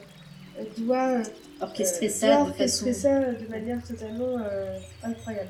doit, 0.78 1.20
euh, 1.20 1.24
Orchestrer 1.62 2.08
doit 2.08 2.16
ça 2.16 2.36
de 2.36 2.42
orchestrer 2.50 2.94
façon... 2.94 3.02
ça 3.02 3.34
de 3.34 3.48
manière 3.50 3.82
totalement 3.84 4.38
euh, 4.40 4.78
incroyable. 5.04 5.50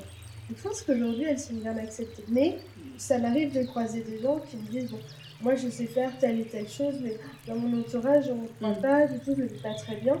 Je 0.50 0.62
pense 0.62 0.82
qu'aujourd'hui, 0.82 1.24
elles 1.24 1.38
sont 1.38 1.54
bien 1.54 1.76
acceptées. 1.76 2.24
Mais 2.28 2.58
ça 2.96 3.18
m'arrive 3.18 3.52
de 3.52 3.64
croiser 3.64 4.02
des 4.02 4.20
gens 4.20 4.40
qui 4.50 4.56
me 4.56 4.62
disent 4.62 4.90
bon, 4.90 4.98
moi 5.42 5.54
je 5.54 5.68
sais 5.68 5.86
faire 5.86 6.10
telle 6.18 6.40
et 6.40 6.44
telle 6.44 6.68
chose, 6.68 6.94
mais 7.02 7.16
dans 7.46 7.56
mon 7.56 7.80
entourage, 7.80 8.24
on 8.30 8.42
ne 8.42 8.46
comprend 8.48 8.78
Mm. 8.78 8.82
pas, 8.82 9.06
du 9.06 9.18
tout, 9.20 9.34
je 9.36 9.42
ne 9.42 9.48
le 9.48 9.54
pas 9.62 9.74
très 9.74 9.96
bien. 9.96 10.16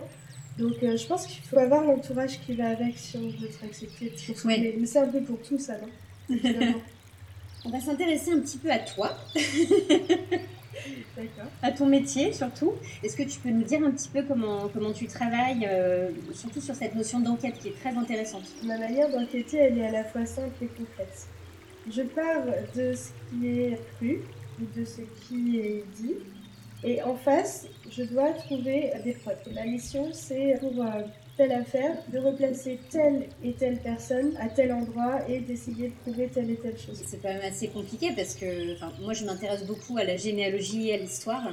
Donc 0.58 0.74
euh, 0.82 0.96
je 0.96 1.06
pense 1.06 1.26
qu'il 1.26 1.42
faut 1.44 1.58
avoir 1.58 1.84
l'entourage 1.84 2.40
qui 2.40 2.54
va 2.54 2.68
avec 2.68 2.98
si 2.98 3.16
on 3.16 3.28
veut 3.28 3.46
être 3.48 3.64
accepté. 3.64 4.12
Ouais. 4.44 4.58
Mais, 4.60 4.74
mais 4.78 4.86
c'est 4.86 4.98
un 4.98 5.08
peu 5.08 5.20
pour 5.22 5.40
tout 5.40 5.58
ça, 5.58 5.74
non? 5.78 6.36
On 7.64 7.70
va 7.70 7.80
s'intéresser 7.80 8.32
un 8.32 8.38
petit 8.40 8.58
peu 8.58 8.70
à 8.70 8.78
toi. 8.78 9.16
à 11.62 11.72
ton 11.72 11.86
métier 11.86 12.32
surtout. 12.32 12.74
Est-ce 13.02 13.16
que 13.16 13.22
tu 13.22 13.38
peux 13.38 13.50
nous 13.50 13.64
dire 13.64 13.80
un 13.84 13.90
petit 13.90 14.08
peu 14.08 14.22
comment, 14.22 14.68
comment 14.72 14.92
tu 14.92 15.06
travailles, 15.06 15.66
euh, 15.70 16.10
surtout 16.32 16.60
sur 16.60 16.74
cette 16.74 16.94
notion 16.94 17.20
d'enquête 17.20 17.58
qui 17.58 17.68
est 17.68 17.78
très 17.80 17.96
intéressante? 17.96 18.44
Ma 18.64 18.78
manière 18.78 19.10
d'enquêter, 19.10 19.58
elle 19.58 19.78
est 19.78 19.86
à 19.86 19.92
la 19.92 20.04
fois 20.04 20.26
simple 20.26 20.62
et 20.62 20.66
complète. 20.66 21.28
Je 21.90 22.02
pars 22.02 22.44
de 22.76 22.92
ce 22.94 23.10
qui 23.30 23.48
est 23.48 23.78
cru, 23.96 24.20
de 24.76 24.84
ce 24.84 25.02
qui 25.26 25.58
est 25.58 25.84
dit, 25.96 26.16
et 26.84 27.02
en 27.02 27.16
face, 27.16 27.66
je 27.90 28.04
dois 28.04 28.32
trouver 28.32 28.92
des 29.04 29.12
preuves. 29.12 29.38
Ma 29.52 29.64
mission, 29.64 30.10
c'est 30.12 30.58
pour 30.60 30.80
euh, 30.80 31.02
telle 31.38 31.52
affaire 31.52 31.94
de 32.12 32.18
replacer 32.18 32.80
telle 32.90 33.28
et 33.44 33.52
telle 33.52 33.78
personne 33.78 34.36
à 34.40 34.48
tel 34.48 34.72
endroit 34.72 35.20
et 35.28 35.38
d'essayer 35.38 35.88
de 35.88 35.94
prouver 36.02 36.26
telle 36.26 36.50
et 36.50 36.56
telle 36.56 36.76
chose. 36.76 37.00
C'est 37.06 37.22
quand 37.22 37.32
même 37.32 37.44
assez 37.44 37.68
compliqué 37.68 38.10
parce 38.14 38.34
que 38.34 38.76
moi 39.00 39.12
je 39.12 39.24
m'intéresse 39.24 39.64
beaucoup 39.64 39.96
à 39.98 40.04
la 40.04 40.16
généalogie 40.16 40.88
et 40.88 40.94
à 40.94 40.96
l'histoire. 40.96 41.44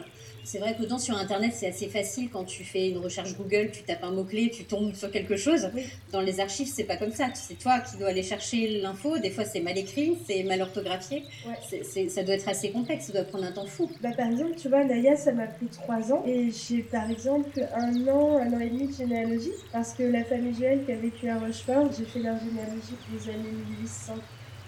C'est 0.46 0.60
vrai 0.60 0.76
qu'autant 0.78 1.00
sur 1.00 1.18
internet 1.18 1.52
c'est 1.54 1.68
assez 1.68 1.88
facile 1.88 2.30
quand 2.32 2.46
tu 2.46 2.64
fais 2.64 2.90
une 2.90 3.00
recherche 3.00 3.36
Google, 3.36 3.72
tu 3.74 3.84
tapes 3.84 4.04
un 4.04 4.12
mot-clé, 4.12 4.52
tu 4.52 4.64
tombes 4.64 4.94
sur 4.94 5.12
quelque 5.12 5.36
chose. 5.36 5.70
Oui. 5.74 5.84
Dans 6.12 6.22
les 6.22 6.40
archives 6.40 6.72
c'est 6.74 6.86
pas 6.86 6.98
comme 6.98 7.12
ça. 7.12 7.28
C'est 7.34 7.60
toi 7.60 7.80
qui 7.80 7.98
dois 7.98 8.10
aller 8.10 8.24
chercher 8.24 8.80
l'info. 8.80 9.18
Des 9.18 9.32
fois 9.32 9.44
c'est 9.44 9.60
mal 9.60 9.78
écrit, 9.78 10.18
c'est 10.28 10.44
mal 10.44 10.62
orthographié. 10.62 11.24
Ouais. 11.46 11.84
Ça 12.10 12.24
doit 12.24 12.36
être 12.36 12.48
assez 12.48 12.72
complexe, 12.72 13.08
ça 13.08 13.14
doit 13.14 13.24
prendre 13.24 13.44
un 13.44 13.52
temps 13.52 13.66
fou. 13.66 13.90
Bah, 14.02 14.12
par 14.16 14.28
exemple, 14.28 14.56
tu 14.56 14.70
vois, 14.70 14.84
Naya, 14.84 15.16
ça 15.16 15.32
m'a 15.32 15.48
pris 15.48 15.66
trois 15.68 16.12
ans. 16.12 16.24
Et 16.28 16.50
j'ai, 16.52 16.84
par 16.84 17.10
exemple, 17.10 17.68
un 17.74 18.08
an, 18.08 18.38
un 18.38 18.54
an 18.54 18.60
et 18.60 18.70
demi 18.70 18.88
de 18.88 18.94
généalogie. 18.94 19.52
Parce 19.72 19.94
que 19.94 20.04
la 20.04 20.24
famille 20.24 20.54
Juel 20.54 20.86
qui 20.86 20.92
a 20.92 20.96
vécu 20.96 21.28
à 21.30 21.40
Rochefort, 21.40 21.90
j'ai 21.98 22.06
fait 22.06 22.20
leur 22.20 22.38
généalogie 22.40 22.96
des 23.12 23.30
années 23.30 23.52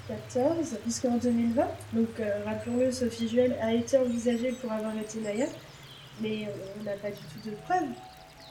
1814 0.09 0.79
jusqu'en 0.85 1.17
2020. 1.17 1.67
Donc, 1.93 2.07
euh, 2.19 2.43
rappelons-le, 2.45 2.91
Sophie 2.91 3.27
Juel 3.27 3.55
a 3.61 3.73
été 3.73 3.97
envisagée 3.97 4.51
pour 4.61 4.71
avoir 4.71 4.97
été 4.97 5.19
Naya. 5.19 5.47
Mais 6.21 6.47
on 6.79 6.83
n'a 6.83 6.93
pas 6.93 7.09
du 7.09 7.17
tout 7.17 7.49
de 7.49 7.55
preuves. 7.65 7.89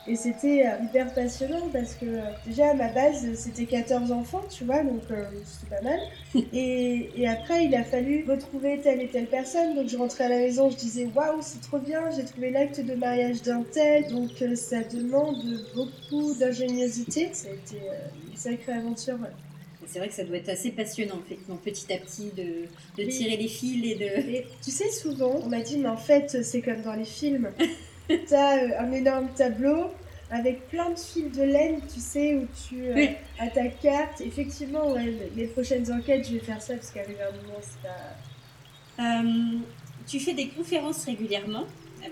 Et 0.08 0.14
c'était 0.14 0.64
euh, 0.64 0.84
hyper 0.84 1.12
passionnant 1.14 1.68
parce 1.72 1.94
que 1.94 2.06
euh, 2.06 2.20
déjà 2.46 2.70
à 2.70 2.74
ma 2.74 2.88
base 2.88 3.26
c'était 3.34 3.64
14 3.64 4.12
enfants, 4.12 4.42
tu 4.48 4.62
vois, 4.64 4.84
donc 4.84 5.02
euh, 5.10 5.24
c'était 5.44 5.74
pas 5.74 5.82
mal. 5.82 5.98
Et, 6.52 7.10
et 7.16 7.28
après 7.28 7.64
il 7.64 7.74
a 7.74 7.82
fallu 7.82 8.24
retrouver 8.28 8.80
telle 8.80 9.02
et 9.02 9.08
telle 9.08 9.26
personne, 9.26 9.74
donc 9.74 9.88
je 9.88 9.96
rentrais 9.96 10.24
à 10.24 10.28
la 10.28 10.36
maison, 10.36 10.70
je 10.70 10.76
disais 10.76 11.10
waouh 11.12 11.38
c'est 11.40 11.60
trop 11.60 11.78
bien, 11.78 12.08
j'ai 12.14 12.24
trouvé 12.24 12.50
l'acte 12.50 12.80
de 12.80 12.94
mariage 12.94 13.42
d'un 13.42 13.64
tel, 13.64 14.06
donc 14.12 14.30
euh, 14.42 14.54
ça 14.54 14.84
demande 14.84 15.42
beaucoup 15.74 16.34
d'ingéniosité. 16.38 17.30
Ça 17.32 17.48
a 17.48 17.52
été 17.52 17.76
euh, 17.90 18.30
une 18.30 18.36
sacrée 18.36 18.74
aventure. 18.74 19.14
ouais. 19.14 19.45
C'est 19.86 19.98
vrai 19.98 20.08
que 20.08 20.14
ça 20.14 20.24
doit 20.24 20.36
être 20.36 20.48
assez 20.48 20.70
passionnant, 20.70 21.20
effectivement, 21.24 21.56
petit 21.56 21.92
à 21.92 21.98
petit, 21.98 22.30
de, 22.36 22.42
de 22.42 22.68
Oui. 22.98 23.08
tirer 23.08 23.36
les 23.36 23.48
fils 23.48 23.84
et 23.84 23.94
de. 23.94 24.04
Et 24.30 24.46
tu 24.64 24.70
sais, 24.70 24.90
souvent, 24.90 25.40
on 25.42 25.48
m'a 25.48 25.60
dit, 25.60 25.78
mais 25.78 25.88
en 25.88 25.96
fait, 25.96 26.42
c'est 26.42 26.60
comme 26.62 26.82
dans 26.82 26.94
les 26.94 27.04
films. 27.04 27.50
T'as 28.28 28.58
euh, 28.58 28.78
un 28.80 28.92
énorme 28.92 29.28
tableau 29.34 29.90
avec 30.30 30.68
plein 30.68 30.90
de 30.90 30.98
fils 30.98 31.30
de 31.36 31.42
laine, 31.42 31.80
tu 31.92 32.00
sais, 32.00 32.34
où 32.36 32.46
tu 32.68 32.88
euh, 32.88 32.94
Oui. 32.94 33.10
as 33.38 33.48
ta 33.48 33.68
carte. 33.68 34.20
Effectivement, 34.20 34.92
ouais, 34.92 35.14
les 35.36 35.46
prochaines 35.46 35.90
enquêtes, 35.92 36.26
je 36.28 36.34
vais 36.34 36.40
faire 36.40 36.60
ça 36.62 36.74
parce 36.74 36.90
qu'arriver 36.90 37.22
un 37.22 37.32
moment, 37.42 37.58
c'est 37.60 37.82
pas. 37.82 39.20
Euh, 39.20 39.58
tu 40.06 40.20
fais 40.20 40.34
des 40.34 40.48
conférences 40.48 41.04
régulièrement. 41.04 41.64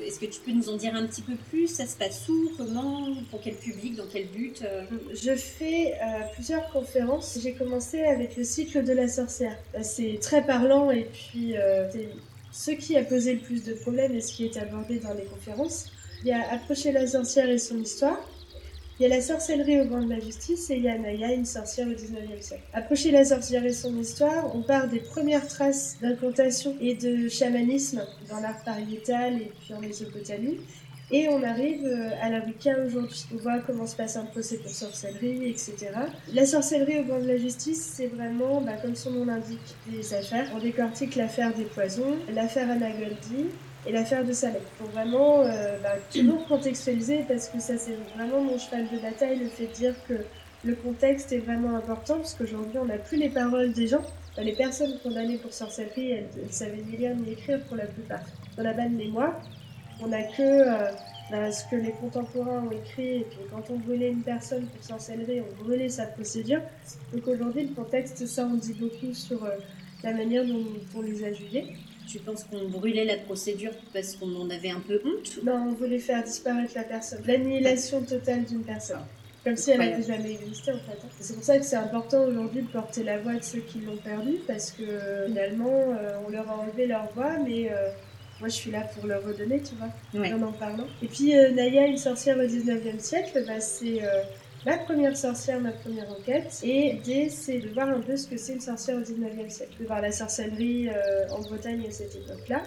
Est-ce 0.05 0.19
que 0.21 0.27
tu 0.27 0.41
peux 0.41 0.53
nous 0.53 0.69
en 0.69 0.77
dire 0.77 0.95
un 0.95 1.07
petit 1.07 1.23
peu 1.23 1.35
plus? 1.51 1.69
Ça 1.69 1.87
se 1.87 1.97
passe 1.97 2.29
où? 2.29 2.51
Comment? 2.57 3.15
Pour 3.31 3.41
quel 3.41 3.55
public? 3.55 3.97
Dans 3.97 4.07
quel 4.13 4.27
but? 4.29 4.63
Euh, 4.63 4.83
Je 5.13 5.35
fais 5.37 5.95
euh, 5.95 6.23
plusieurs 6.35 6.69
conférences. 6.71 7.39
J'ai 7.43 7.53
commencé 7.53 8.03
avec 8.03 8.37
le 8.37 8.45
cycle 8.45 8.85
de 8.85 8.93
la 8.93 9.09
sorcière. 9.09 9.57
Euh, 9.75 9.81
C'est 9.83 10.19
très 10.21 10.45
parlant 10.45 10.91
et 10.91 11.05
puis 11.13 11.57
euh, 11.57 11.89
c'est 11.91 12.09
ce 12.53 12.71
qui 12.73 12.97
a 12.97 13.05
posé 13.05 13.35
le 13.35 13.41
plus 13.41 13.65
de 13.65 13.75
problèmes 13.75 14.15
et 14.15 14.21
ce 14.21 14.33
qui 14.33 14.45
est 14.47 14.57
abordé 14.57 14.99
dans 14.99 15.15
les 15.15 15.25
conférences. 15.25 15.87
Il 16.23 16.29
y 16.29 16.33
a 16.33 16.51
Approcher 16.53 16.91
la 16.93 17.07
sorcière 17.07 17.49
et 17.49 17.59
son 17.59 17.79
histoire. 17.79 18.19
Il 19.01 19.03
y 19.03 19.07
a 19.07 19.09
la 19.09 19.21
sorcellerie 19.21 19.81
au 19.81 19.87
banc 19.87 20.03
de 20.03 20.09
la 20.09 20.21
justice 20.21 20.71
et 20.71 20.77
il 20.77 20.85
y 20.85 20.89
a 20.89 20.97
Naya, 20.97 21.33
une 21.33 21.45
sorcière 21.45 21.89
au 21.89 21.91
19e 21.91 22.41
siècle. 22.41 22.63
Approcher 22.73 23.11
la 23.11 23.25
sorcière 23.25 23.65
et 23.65 23.73
son 23.73 23.99
histoire, 23.99 24.55
on 24.55 24.63
part 24.63 24.87
des 24.87 25.01
premières 25.01 25.49
traces 25.49 25.97
d'incantation 26.01 26.77
et 26.81 26.95
de 26.95 27.29
chamanisme 27.29 28.07
dans 28.31 28.39
l'art 28.39 28.63
pariétal 28.63 29.41
et 29.43 29.53
puis 29.61 29.75
en 29.75 29.81
Mésopotamie. 29.81 30.61
Et 31.11 31.29
on 31.29 31.43
arrive 31.43 31.85
euh, 31.85 32.11
à 32.23 32.31
la 32.31 32.45
Wicca 32.45 32.77
aujourd'hui. 32.87 33.27
On 33.35 33.37
voit 33.39 33.59
comment 33.59 33.87
se 33.87 33.97
passe 33.97 34.17
un 34.17 34.27
procès 34.27 34.59
pour 34.59 34.71
sorcellerie, 34.71 35.49
etc. 35.49 35.89
La 36.33 36.47
sorcellerie 36.47 37.01
au 37.01 37.05
banc 37.05 37.19
de 37.19 37.27
la 37.27 37.37
justice, 37.37 37.95
c'est 37.97 38.07
vraiment, 38.07 38.61
bah, 38.61 38.75
comme 38.81 38.95
son 38.95 39.11
nom 39.11 39.25
l'indique, 39.25 39.75
des 39.89 40.15
affaires. 40.15 40.51
On 40.55 40.61
décortique 40.61 41.17
l'affaire 41.17 41.53
des 41.53 41.65
poisons, 41.65 42.17
l'affaire 42.33 42.71
Anna 42.71 42.91
Goldie, 42.91 43.51
et 43.87 43.93
l'affaire 43.93 44.25
de 44.25 44.33
Salem. 44.33 44.63
Pour 44.79 44.89
vraiment 44.89 45.41
euh, 45.41 45.79
bah, 45.83 45.97
toujours 46.13 46.47
contextualiser 46.47 47.25
parce 47.29 47.49
que 47.49 47.61
ça 47.61 47.77
c'est 47.77 47.97
vraiment 48.17 48.41
mon 48.41 48.59
cheval 48.59 48.87
de 48.91 48.99
bataille, 48.99 49.39
le 49.39 49.49
fait 49.49 49.67
de 49.67 49.73
dire 49.73 49.95
que 50.09 50.15
le 50.65 50.75
contexte 50.75 51.33
est 51.33 51.39
vraiment 51.39 51.77
important 51.77 52.17
parce 52.17 52.35
qu'aujourd'hui 52.35 52.79
on 52.79 52.87
n'a 52.87 52.99
plus 52.99 53.19
les 53.19 53.29
paroles 53.29 53.73
des 53.73 53.87
gens. 53.87 54.03
Les 54.39 54.53
personnes 54.53 54.99
condamnées 55.03 55.39
pour 55.39 55.53
sorcellerie, 55.53 56.11
elles 56.11 56.29
ne 56.45 56.51
savaient 56.51 56.83
ni 56.91 56.97
lire 56.97 57.15
ni 57.15 57.33
écrire 57.33 57.61
pour 57.67 57.77
la 57.77 57.87
plupart. 57.87 58.23
Dans 58.57 58.65
la 58.65 58.73
bande 58.73 58.93
mémoire, 58.93 59.41
on 60.01 60.09
n'a 60.09 60.25
que 60.25 60.43
euh, 60.43 60.91
bah, 61.31 61.53
ce 61.53 61.65
que 61.71 61.77
les 61.77 61.93
contemporains 61.93 62.65
ont 62.65 62.71
écrit 62.71 63.19
et 63.19 63.27
puis 63.31 63.39
quand 63.51 63.63
on 63.71 63.79
brûlait 63.79 64.11
une 64.11 64.23
personne 64.23 64.67
pour 64.67 64.83
sorcellerie, 64.83 65.41
on 65.41 65.65
brûlait 65.65 65.89
sa 65.89 66.07
procédure. 66.07 66.63
Donc 67.13 67.29
aujourd'hui 67.29 67.69
le 67.69 67.75
contexte 67.75 68.27
ça 68.27 68.49
on 68.51 68.57
dit 68.57 68.75
beaucoup 68.75 69.15
sur 69.15 69.45
euh, 69.45 69.51
la 70.03 70.13
manière 70.13 70.45
dont 70.45 70.65
on 70.97 71.03
les 71.03 71.25
a 71.25 71.33
jugés. 71.33 71.77
Tu 72.09 72.19
penses 72.19 72.45
qu'on 72.45 72.69
brûlait 72.69 73.05
la 73.05 73.17
procédure 73.17 73.73
parce 73.93 74.15
qu'on 74.17 74.35
en 74.37 74.51
avait 74.51 74.71
un 74.71 74.81
peu 74.81 75.01
honte 75.05 75.43
Non, 75.43 75.69
on 75.69 75.73
voulait 75.73 75.99
faire 75.99 76.23
disparaître 76.23 76.73
la 76.75 76.85
personne. 76.85 77.21
L'annihilation 77.27 78.03
totale 78.03 78.45
d'une 78.45 78.63
personne. 78.63 79.01
Comme 79.45 79.57
si 79.57 79.73
elle 79.73 79.79
n'avait 79.79 80.03
jamais 80.03 80.33
existé 80.33 80.73
en 80.73 80.79
fait. 80.79 80.99
C'est 81.21 81.35
pour 81.35 81.45
ça 81.45 81.59
que 81.59 81.65
c'est 81.65 81.77
important 81.77 82.25
aujourd'hui 82.25 82.63
de 82.63 82.69
porter 82.69 83.03
la 83.03 83.19
voix 83.19 83.35
de 83.35 83.43
ceux 83.45 83.61
qui 83.61 83.81
l'ont 83.81 83.99
perdue 83.99 84.39
parce 84.47 84.71
que 84.71 84.85
finalement 85.27 85.93
euh, 85.93 86.17
on 86.27 86.31
leur 86.31 86.49
a 86.51 86.57
enlevé 86.57 86.87
leur 86.87 87.13
voix 87.15 87.37
mais 87.45 87.71
euh, 87.71 87.91
moi 88.41 88.49
je 88.49 88.55
suis 88.55 88.71
là 88.71 88.81
pour 88.95 89.07
leur 89.07 89.23
redonner 89.23 89.61
tu 89.61 89.75
vois, 89.75 90.29
en 90.35 90.43
en 90.43 90.53
parlant. 90.53 90.87
Et 91.03 91.09
puis 91.09 91.37
euh, 91.37 91.51
Naya, 91.51 91.87
une 91.87 91.99
sorcière 91.99 92.39
au 92.39 92.45
19e 92.45 92.99
siècle, 92.99 93.45
bah, 93.47 93.61
c'est 93.61 94.01
ma 94.67 94.79
première 94.79 95.17
sorcière, 95.17 95.61
ma 95.61 95.73
première 95.73 96.11
enquête. 96.11 96.61
Et 96.63 96.93
l'idée, 96.93 97.29
c'est 97.29 97.59
de 97.59 97.69
voir 97.69 97.89
un 97.89 98.01
peu 98.01 98.17
ce 98.17 98.27
que 98.27 98.37
c'est 98.37 98.55
une 98.55 98.61
sorcière 98.61 98.97
au 98.97 99.01
19e 99.01 99.49
siècle, 99.49 99.73
de 99.81 99.87
voir 99.87 100.01
la 100.01 100.13
sorcellerie 100.13 100.89
euh, 100.89 101.29
en 101.31 101.41
Bretagne 101.41 101.85
à 101.87 101.91
cette 101.91 102.15
époque-là. 102.17 102.63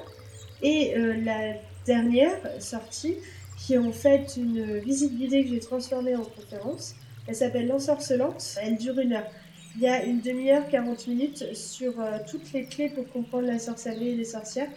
Et 0.61 0.95
euh, 0.95 1.15
la 1.23 1.55
dernière 1.85 2.37
sortie, 2.59 3.15
qui 3.57 3.73
est 3.73 3.77
en 3.77 3.91
fait 3.91 4.37
une 4.37 4.79
visite 4.79 5.15
guidée 5.17 5.43
que 5.43 5.49
j'ai 5.49 5.59
transformée 5.59 6.15
en 6.15 6.23
conférence, 6.23 6.95
elle 7.27 7.35
s'appelle 7.35 7.67
L'ensorcelante, 7.67 8.57
elle 8.61 8.77
dure 8.77 8.99
une 8.99 9.13
heure. 9.13 9.29
Il 9.75 9.81
y 9.81 9.87
a 9.87 10.03
une 10.03 10.21
demi-heure, 10.21 10.67
40 10.69 11.07
minutes 11.07 11.55
sur 11.55 11.99
euh, 11.99 12.17
toutes 12.29 12.51
les 12.53 12.65
clés 12.65 12.89
pour 12.89 13.07
comprendre 13.09 13.47
la 13.47 13.59
sorcellerie 13.59 14.09
et 14.09 14.15
les 14.15 14.25
sorcières 14.25 14.69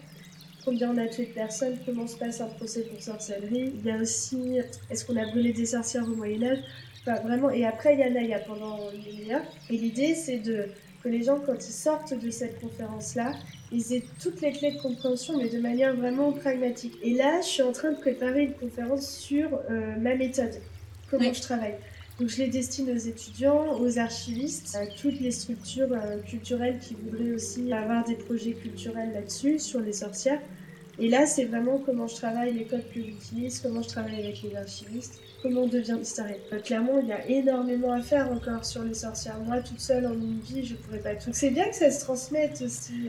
combien 0.65 0.91
on 0.91 0.99
a 0.99 1.07
tué 1.07 1.27
de 1.27 1.33
personnes, 1.33 1.79
comment 1.87 2.07
se 2.07 2.17
passe 2.17 2.41
un 2.41 2.47
procès 2.47 2.83
pour 2.83 3.00
sorcellerie. 3.00 3.73
Il 3.77 3.85
y 3.85 3.91
a 3.91 3.97
aussi, 3.97 4.59
est-ce 4.91 5.05
qu'on 5.05 5.17
a 5.17 5.27
brûlé 5.27 5.53
des 5.53 5.67
sorcières 5.67 6.05
au 6.05 6.15
Vraiment, 7.17 7.50
et 7.50 7.64
après, 7.64 7.95
il 7.95 8.00
y 8.00 8.02
a 8.02 8.11
Naya 8.11 8.38
pendant 8.40 8.79
une 8.93 9.02
demi-heure. 9.02 9.43
Et 9.69 9.76
l'idée, 9.76 10.14
c'est 10.14 10.38
de 10.38 10.67
que 11.02 11.09
les 11.09 11.23
gens, 11.23 11.40
quand 11.40 11.57
ils 11.57 11.73
sortent 11.73 12.14
de 12.14 12.31
cette 12.31 12.61
conférence-là, 12.61 13.33
ils 13.73 13.93
aient 13.95 14.05
toutes 14.23 14.40
les 14.40 14.52
clés 14.52 14.73
de 14.73 14.81
compréhension, 14.81 15.38
mais 15.38 15.49
de 15.49 15.59
manière 15.59 15.95
vraiment 15.97 16.33
pragmatique. 16.33 16.95
Et 17.02 17.14
là, 17.14 17.40
je 17.40 17.47
suis 17.47 17.62
en 17.62 17.73
train 17.73 17.93
de 17.93 17.99
préparer 17.99 18.43
une 18.45 18.55
conférence 18.55 19.09
sur 19.09 19.49
euh, 19.71 19.97
ma 19.99 20.14
méthode, 20.14 20.61
comment 21.11 21.33
je 21.33 21.40
travaille. 21.40 21.76
Donc, 22.19 22.29
je 22.29 22.38
les 22.38 22.49
destine 22.49 22.90
aux 22.90 22.99
étudiants, 22.99 23.81
aux 23.81 23.99
archivistes, 23.99 24.76
à 24.76 24.87
toutes 24.87 25.21
les 25.21 25.31
structures 25.31 25.93
euh, 25.93 26.19
culturelles 26.19 26.79
qui 26.79 26.95
voudraient 26.95 27.33
aussi 27.33 27.73
avoir 27.73 28.05
des 28.05 28.17
projets 28.17 28.52
culturels 28.52 29.12
là-dessus, 29.14 29.59
sur 29.59 29.81
les 29.81 29.95
sorcières. 29.95 30.40
Et 31.00 31.09
là, 31.09 31.25
c'est 31.25 31.47
vraiment 31.47 31.78
comment 31.78 32.07
je 32.07 32.14
travaille, 32.14 32.52
les 32.52 32.64
codes 32.64 32.85
que 32.95 33.00
j'utilise, 33.00 33.61
comment 33.61 33.80
je 33.80 33.88
travaille 33.88 34.21
avec 34.21 34.42
les 34.42 34.54
archivistes, 34.54 35.19
comment 35.42 35.62
on 35.62 35.66
devient 35.66 35.97
historien. 36.00 36.37
Euh, 36.52 36.61
clairement, 36.61 37.00
il 37.00 37.09
y 37.09 37.12
a 37.12 37.26
énormément 37.26 37.92
à 37.92 38.02
faire 38.02 38.30
encore 38.30 38.66
sur 38.66 38.85
les 38.85 38.92
sorcières. 38.92 39.38
Moi, 39.47 39.62
toute 39.62 39.80
seule 39.80 40.07
en 40.07 40.12
une 40.12 40.40
vie, 40.40 40.62
je 40.62 40.75
pourrais 40.75 40.99
pas 40.99 41.14
tout. 41.14 41.30
C'est 41.33 41.50
bien 41.50 41.64
que 41.71 41.75
ça 41.75 41.90
se 41.90 42.04
transmette 42.04 42.61
aussi. 42.61 43.09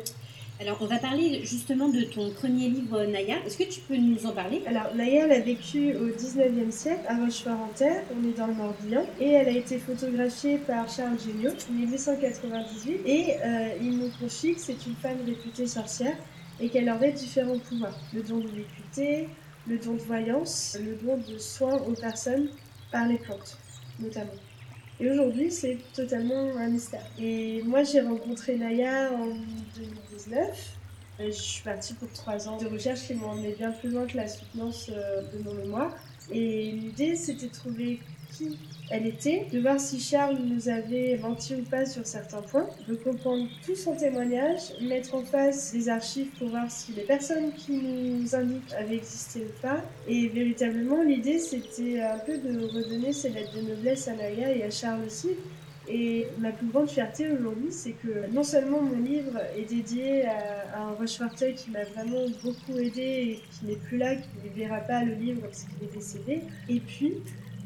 Alors, 0.62 0.78
on 0.80 0.86
va 0.86 1.00
parler 1.00 1.44
justement 1.44 1.90
de 1.90 2.04
ton 2.04 2.32
premier 2.32 2.70
livre, 2.70 3.04
Naya. 3.04 3.38
Est-ce 3.46 3.58
que 3.58 3.64
tu 3.64 3.82
peux 3.82 3.98
nous 3.98 4.26
en 4.26 4.32
parler? 4.32 4.62
Alors, 4.68 4.96
Naya, 4.96 5.26
elle 5.26 5.32
a 5.34 5.40
vécu 5.40 5.94
au 5.96 6.08
19e 6.10 6.72
siècle 6.72 7.02
à 7.10 7.18
Rochefort-en-Terre, 7.18 8.04
on 8.16 8.30
est 8.30 8.38
dans 8.38 8.48
le 8.48 8.54
Morbihan, 8.54 9.04
et 9.20 9.32
elle 9.32 9.50
a 9.50 9.58
été 9.58 9.80
photographiée 9.80 10.60
par 10.60 10.88
Charles 10.90 11.18
Géniaud 11.20 11.56
en 11.70 11.74
1898. 11.74 13.02
Et 13.06 13.36
euh, 13.44 13.70
il 13.82 13.98
nous 13.98 14.12
confie 14.18 14.54
que 14.54 14.62
c'est 14.62 14.86
une 14.86 14.96
femme 15.02 15.18
réputée 15.26 15.68
sorcière 15.68 16.16
et 16.62 16.70
qu'elle 16.70 16.90
aurait 16.90 17.12
différents 17.12 17.60
pouvoirs. 17.60 18.00
Le 18.14 18.22
don 18.22 18.38
de 18.38 18.48
l'équité, 18.50 19.28
le 19.68 19.78
don 19.78 19.94
de 19.94 20.02
voyance, 20.02 20.78
le 20.80 20.96
don 20.96 21.18
de 21.18 21.38
soins 21.38 21.78
aux 21.82 21.94
personnes 21.94 22.50
par 22.92 23.08
les 23.08 23.18
plantes, 23.18 23.58
notamment. 24.00 24.32
Et 25.00 25.10
aujourd'hui, 25.10 25.52
c'est 25.52 25.80
totalement 25.94 26.56
un 26.58 26.68
mystère. 26.68 27.06
Et 27.20 27.64
moi, 27.64 27.84
j'ai 27.84 28.02
rencontré 28.02 28.56
Naya 28.56 29.12
en 29.14 29.26
2019. 29.76 30.78
Je 31.20 31.32
suis 31.32 31.64
partie 31.64 31.94
pour 31.96 32.12
trois 32.14 32.48
ans 32.48 32.58
de 32.58 32.68
recherche 32.68 33.08
qui 33.08 33.16
m'ont 33.16 33.30
emmené 33.30 33.54
bien 33.54 33.72
plus 33.72 33.90
loin 33.90 34.06
que 34.06 34.18
la 34.18 34.28
soutenance 34.28 34.90
euh, 34.92 35.22
de 35.34 35.44
mon 35.44 35.54
mémoire. 35.54 35.94
Et 36.32 36.72
l'idée, 36.72 37.16
c'était 37.16 37.48
de 37.48 37.52
trouver 37.52 38.00
qui 38.32 38.58
elle 38.94 39.08
était, 39.08 39.48
de 39.52 39.60
voir 39.60 39.80
si 39.80 40.02
Charles 40.02 40.38
nous 40.44 40.68
avait 40.68 41.18
menti 41.18 41.56
ou 41.56 41.64
pas 41.64 41.86
sur 41.86 42.06
certains 42.06 42.42
points, 42.42 42.68
de 42.90 42.96
comprendre 42.96 43.48
tout 43.66 43.76
son 43.76 43.96
témoignage, 43.96 44.74
mettre 44.82 45.16
en 45.16 45.24
face 45.24 45.72
des 45.72 45.88
archives 45.88 46.28
pour 46.38 46.50
voir 46.50 46.70
si 46.70 46.92
les 46.92 47.04
personnes 47.04 47.54
qui 47.54 47.72
nous 47.72 48.36
indiquent 48.36 48.74
avaient 48.78 48.98
existé 48.98 49.46
ou 49.46 49.62
pas. 49.62 49.82
Et 50.10 50.28
véritablement, 50.28 51.02
l'idée, 51.04 51.40
c'était 51.40 52.02
un 52.02 52.20
peu 52.20 52.38
de 52.38 52.68
redonner 52.68 53.14
ces 53.14 53.30
lettres 53.30 53.56
de 53.56 53.62
noblesse 53.62 54.10
à 54.10 54.14
Naya 54.14 54.54
et 54.54 54.64
à 54.64 54.70
Charles 54.70 55.06
aussi. 55.06 55.30
Et 55.88 56.28
ma 56.38 56.52
plus 56.52 56.68
grande 56.68 56.90
fierté 56.90 57.32
aujourd'hui, 57.32 57.72
c'est 57.72 57.94
que 57.94 58.32
non 58.32 58.44
seulement 58.44 58.82
mon 58.82 59.00
livre 59.00 59.40
est 59.58 59.68
dédié 59.68 60.26
à, 60.26 60.84
un 60.84 60.92
Rochefortel 60.92 61.56
qui 61.56 61.72
m'a 61.72 61.84
vraiment 61.86 62.26
beaucoup 62.44 62.78
aidé 62.78 63.02
et 63.02 63.42
qui 63.52 63.66
n'est 63.66 63.76
plus 63.76 63.98
là, 63.98 64.16
qui 64.16 64.28
ne 64.44 64.54
verra 64.54 64.80
pas 64.82 65.04
le 65.04 65.16
livre 65.16 65.42
parce 65.42 65.64
qu'il 65.64 65.88
est 65.88 65.94
décédé, 65.94 66.42
et 66.70 66.80
puis 66.80 67.16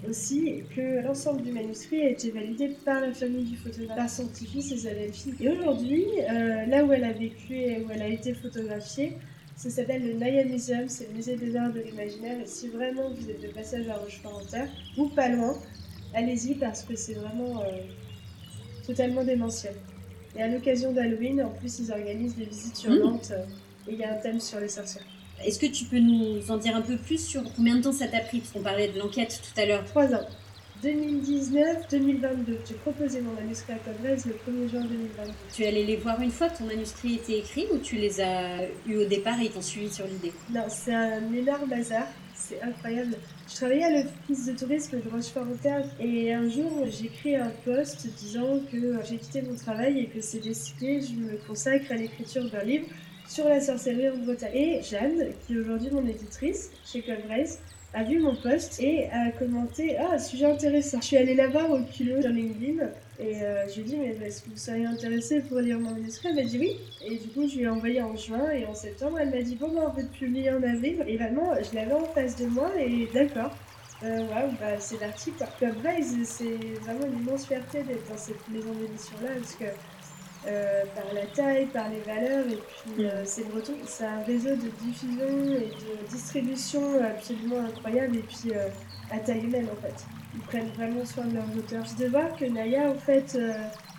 aussi 0.09 0.63
que 0.75 1.03
l'ensemble 1.03 1.41
du 1.41 1.51
manuscrit 1.51 2.01
a 2.01 2.09
été 2.09 2.31
validé 2.31 2.69
par 2.83 3.01
la 3.01 3.13
famille 3.13 3.45
du 3.45 3.57
photographe, 3.57 3.97
par 3.97 4.09
son 4.09 4.27
petit-fils 4.27 4.71
et 4.71 4.77
sa 4.77 4.93
belle-fille. 4.93 5.35
Et 5.39 5.49
aujourd'hui, 5.49 6.05
euh, 6.29 6.65
là 6.65 6.83
où 6.83 6.91
elle 6.91 7.03
a 7.03 7.13
vécu 7.13 7.55
et 7.55 7.79
où 7.79 7.89
elle 7.91 8.01
a 8.01 8.07
été 8.07 8.33
photographiée, 8.33 9.13
ça 9.55 9.69
s'appelle 9.69 10.05
le 10.05 10.13
Naya 10.13 10.43
Museum, 10.43 10.87
c'est 10.87 11.07
le 11.07 11.13
musée 11.13 11.37
des 11.37 11.55
arts 11.55 11.71
de 11.71 11.79
l'imaginaire. 11.79 12.39
Et 12.39 12.45
si 12.45 12.67
vraiment 12.67 13.09
vous 13.09 13.29
êtes 13.29 13.41
de 13.41 13.47
passage 13.47 13.87
à 13.87 13.95
Rochefort-en-Terre, 13.95 14.69
ou 14.97 15.07
pas 15.09 15.29
loin, 15.29 15.55
allez-y 16.13 16.55
parce 16.55 16.83
que 16.83 16.95
c'est 16.95 17.13
vraiment 17.13 17.61
euh, 17.61 17.81
totalement 18.85 19.23
démentiel. 19.23 19.75
Et 20.35 20.41
à 20.41 20.47
l'occasion 20.49 20.91
d'Halloween, 20.91 21.41
en 21.41 21.49
plus, 21.49 21.79
ils 21.79 21.91
organisent 21.91 22.35
des 22.35 22.45
visites 22.45 22.75
sur 22.75 22.91
Nantes 22.91 23.31
euh, 23.31 23.45
et 23.87 23.93
il 23.93 23.99
y 23.99 24.03
a 24.03 24.13
un 24.13 24.17
thème 24.17 24.39
sur 24.39 24.59
les 24.59 24.67
sorcières. 24.67 25.05
Est-ce 25.43 25.59
que 25.59 25.65
tu 25.65 25.85
peux 25.85 25.99
nous 25.99 26.49
en 26.49 26.57
dire 26.57 26.75
un 26.75 26.81
peu 26.81 26.97
plus 26.97 27.23
sur 27.23 27.43
combien 27.55 27.75
de 27.75 27.81
temps 27.83 27.91
ça 27.91 28.07
t'a 28.07 28.19
pris? 28.19 28.39
Parce 28.39 28.51
qu'on 28.51 28.61
parlait 28.61 28.87
de 28.87 28.99
l'enquête 28.99 29.41
tout 29.41 29.59
à 29.59 29.65
l'heure. 29.65 29.83
Trois 29.85 30.13
ans. 30.13 30.25
2019-2022. 30.83 32.57
J'ai 32.67 32.75
proposé 32.75 33.21
mon 33.21 33.31
manuscrit 33.33 33.73
à 33.73 33.77
Cobrez 33.77 34.17
le 34.25 34.33
1er 34.33 34.69
juin 34.69 34.81
2022. 34.81 35.31
Tu 35.53 35.63
es 35.63 35.67
allé 35.67 35.85
les 35.85 35.95
voir 35.95 36.21
une 36.21 36.31
fois 36.31 36.49
que 36.49 36.59
ton 36.59 36.65
manuscrit 36.65 37.15
était 37.15 37.39
écrit 37.39 37.65
ou 37.73 37.77
tu 37.77 37.95
les 37.95 38.21
as 38.21 38.65
eus 38.85 38.97
au 38.97 39.05
départ 39.05 39.39
et 39.39 39.45
ils 39.45 39.51
t'ont 39.51 39.61
suivi 39.61 39.91
sur 39.91 40.05
l'idée? 40.05 40.33
Non, 40.53 40.65
c'est 40.67 40.93
un 40.93 41.33
énorme 41.33 41.71
hasard. 41.73 42.07
C'est 42.35 42.61
incroyable. 42.61 43.15
Je 43.49 43.55
travaillais 43.55 43.85
à 43.85 44.03
l'office 44.03 44.45
de 44.45 44.53
tourisme 44.53 44.99
de 45.01 45.09
Rochefort-en-Terre 45.09 45.85
et 45.99 46.33
un 46.33 46.49
jour 46.49 46.85
j'ai 46.89 47.05
écrit 47.05 47.35
un 47.35 47.51
post 47.63 48.05
disant 48.17 48.59
que 48.71 48.99
j'ai 49.07 49.17
quitté 49.17 49.41
mon 49.41 49.55
travail 49.55 49.99
et 49.99 50.07
que 50.07 50.21
c'est 50.21 50.39
décidé, 50.39 50.99
je 51.01 51.13
me 51.13 51.37
consacre 51.47 51.91
à 51.91 51.95
l'écriture 51.95 52.49
d'un 52.51 52.63
livre 52.63 52.87
sur 53.27 53.47
la 53.47 53.59
sorcellerie 53.61 54.09
en 54.09 54.17
Bretagne. 54.17 54.51
Et 54.53 54.81
Jeanne, 54.83 55.29
qui 55.45 55.53
est 55.53 55.57
aujourd'hui 55.57 55.89
mon 55.91 56.05
éditrice 56.07 56.71
chez 56.85 57.01
Colbraise, 57.01 57.59
a 57.93 58.03
vu 58.03 58.19
mon 58.19 58.35
post 58.35 58.81
et 58.81 59.07
a 59.09 59.31
commenté 59.31 59.95
Ah, 59.97 60.19
sujet 60.19 60.45
intéressant. 60.45 60.99
Je 60.99 61.05
suis 61.05 61.17
allée 61.17 61.33
la 61.33 61.47
voir 61.47 61.71
au 61.71 61.79
culot 61.79 62.21
sur 62.21 62.29
LinkedIn 62.29 62.83
et 63.19 63.41
euh, 63.41 63.65
je 63.69 63.75
lui 63.75 63.81
ai 63.81 63.83
dit 63.83 63.97
Mais 63.97 64.27
est-ce 64.27 64.43
que 64.43 64.49
vous 64.49 64.57
seriez 64.57 64.85
intéressée 64.85 65.41
pour 65.41 65.59
lire 65.59 65.79
mon 65.79 65.91
manuscrit? 65.91 66.29
Elle 66.29 66.35
m'a 66.35 66.43
dit 66.43 66.59
oui. 66.59 66.77
Et 67.05 67.17
du 67.17 67.29
coup, 67.29 67.47
je 67.47 67.55
lui 67.55 67.63
ai 67.63 67.69
envoyé 67.69 68.01
en 68.01 68.15
juin 68.17 68.51
et 68.51 68.65
en 68.65 68.75
septembre, 68.75 69.19
elle 69.19 69.29
m'a 69.29 69.41
dit 69.41 69.55
Bon, 69.55 69.69
bah, 69.73 69.91
on 69.91 69.95
peut 69.95 70.07
publier 70.07 70.51
en 70.51 70.61
avril. 70.61 71.03
Et 71.07 71.15
vraiment, 71.15 71.53
je 71.55 71.73
l'avais 71.73 71.93
en 71.93 72.03
face 72.03 72.35
de 72.35 72.47
moi 72.47 72.69
et 72.77 73.07
d'accord. 73.13 73.55
Euh, 74.03 74.19
ouais, 74.19 74.49
bah, 74.59 74.77
c'est 74.79 74.99
l'article. 74.99 75.45
Colbraise, 75.57 76.17
c'est 76.23 76.57
vraiment 76.81 77.05
une 77.05 77.21
immense 77.21 77.47
fierté 77.47 77.81
d'être 77.83 78.09
dans 78.09 78.17
cette 78.17 78.45
maison 78.49 78.73
d'édition 78.73 79.15
là 79.23 79.29
parce 79.39 79.55
que 79.55 79.65
euh, 80.47 80.83
par 80.95 81.13
la 81.13 81.25
taille, 81.27 81.65
par 81.67 81.89
les 81.89 82.01
valeurs. 82.01 82.47
Et 82.47 82.57
puis, 82.57 83.05
euh, 83.05 83.23
c'est 83.25 83.47
breton. 83.49 83.73
C'est 83.85 84.05
un 84.05 84.23
réseau 84.23 84.51
de 84.51 84.69
diffusion 84.83 85.27
et 85.53 85.69
de 85.69 86.07
distribution 86.09 87.03
absolument 87.03 87.59
incroyable. 87.59 88.17
Et 88.17 88.23
puis, 88.23 88.51
euh, 88.53 88.67
à 89.11 89.19
taille 89.19 89.43
humaine, 89.43 89.67
en 89.71 89.81
fait. 89.81 90.05
Ils 90.33 90.41
prennent 90.41 90.71
vraiment 90.75 91.05
soin 91.05 91.25
de 91.25 91.35
leurs 91.35 91.57
auteurs. 91.57 91.85
Je 91.85 92.03
de 92.03 92.09
voir 92.09 92.35
que 92.35 92.45
Naya, 92.45 92.91
en 92.91 92.95
fait, 92.95 93.35
euh, 93.35 93.53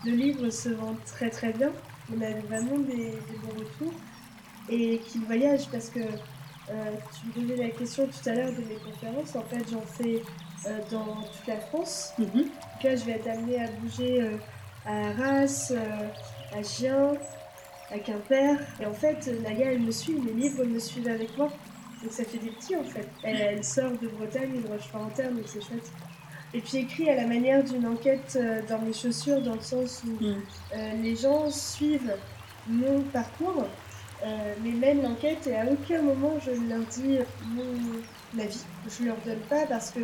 le 0.05 0.13
livre 0.13 0.51
se 0.51 0.69
vend 0.71 0.97
très 1.07 1.31
très 1.31 1.53
bien. 1.53 1.73
On 2.15 2.21
a 2.21 2.31
vraiment 2.47 2.79
des, 2.79 3.11
des 3.11 3.39
bons 3.43 3.59
retours. 3.59 3.95
Et 4.69 4.99
qu'il 4.99 5.23
voyage 5.23 5.69
parce 5.71 5.91
que 5.91 6.01
euh, 6.01 6.73
tu 7.21 7.41
me 7.41 7.47
posais 7.47 7.63
la 7.63 7.71
question 7.71 8.07
tout 8.07 8.29
à 8.29 8.35
l'heure 8.35 8.51
de 8.51 8.59
mes 8.59 8.77
conférences. 8.85 9.37
En 9.37 9.43
fait, 9.43 9.65
j'en 9.71 9.83
fais 9.83 10.23
euh, 10.67 10.79
dans 10.91 11.23
toute 11.23 11.47
la 11.47 11.61
France. 11.61 12.13
Mhm. 12.19 12.27
Donc 12.33 12.83
là, 12.83 12.97
je 12.97 13.05
vais 13.05 13.13
être 13.13 13.29
amenée 13.29 13.61
à 13.63 13.69
bouger 13.69 14.23
euh, 14.23 14.37
à 14.85 15.11
Arras, 15.11 15.69
euh, 15.71 16.09
à 16.59 16.63
Gien, 16.63 17.13
à 17.91 17.99
Quimper. 17.99 18.57
Et 18.81 18.87
en 18.87 18.93
fait, 18.95 19.29
euh, 19.29 19.41
Naya, 19.43 19.73
elle 19.73 19.81
me 19.81 19.91
suit, 19.91 20.15
mes 20.15 20.33
livres 20.33 20.65
me 20.65 20.79
suivent 20.79 21.09
avec 21.09 21.37
moi. 21.37 21.49
Donc 22.03 22.13
ça 22.13 22.25
fait 22.25 22.39
des 22.39 22.51
petits 22.51 22.77
en 22.77 22.85
fait. 22.85 23.09
Elle, 23.23 23.41
elle 23.41 23.65
sort 23.65 23.91
de 24.03 24.09
Bretagne, 24.09 24.61
de 24.63 24.69
Rochefort-en-Terre, 24.69 25.31
donc 25.33 25.45
c'est 25.47 25.63
chouette. 25.63 25.91
Et 26.55 26.61
puis 26.61 26.79
écrit 26.79 27.09
à 27.11 27.17
la 27.17 27.27
manière 27.27 27.65
d'une 27.65 27.87
enquête 27.87 28.37
euh, 28.41 28.61
dans 28.69 28.79
mes 28.81 28.93
chaussures, 28.93 29.41
dans 29.43 29.55
le 29.55 29.61
sens 29.61 30.03
où 30.07 30.23
Mm. 30.25 30.35
euh, 30.77 30.93
les 31.03 31.17
gens 31.17 31.51
suivent 31.51 32.15
mon 32.69 33.01
parcours, 33.13 33.65
euh, 34.25 34.55
mais 34.63 34.71
mènent 34.71 35.03
l'enquête 35.03 35.47
et 35.47 35.57
à 35.57 35.65
aucun 35.71 36.03
moment 36.03 36.35
je 36.45 36.51
ne 36.53 36.69
leur 36.69 36.85
dis 36.87 37.19
mon 37.55 38.41
avis. 38.43 38.65
Je 38.89 39.03
ne 39.03 39.09
leur 39.09 39.17
donne 39.25 39.41
pas 39.49 39.67
parce 39.67 39.91
que 39.91 40.01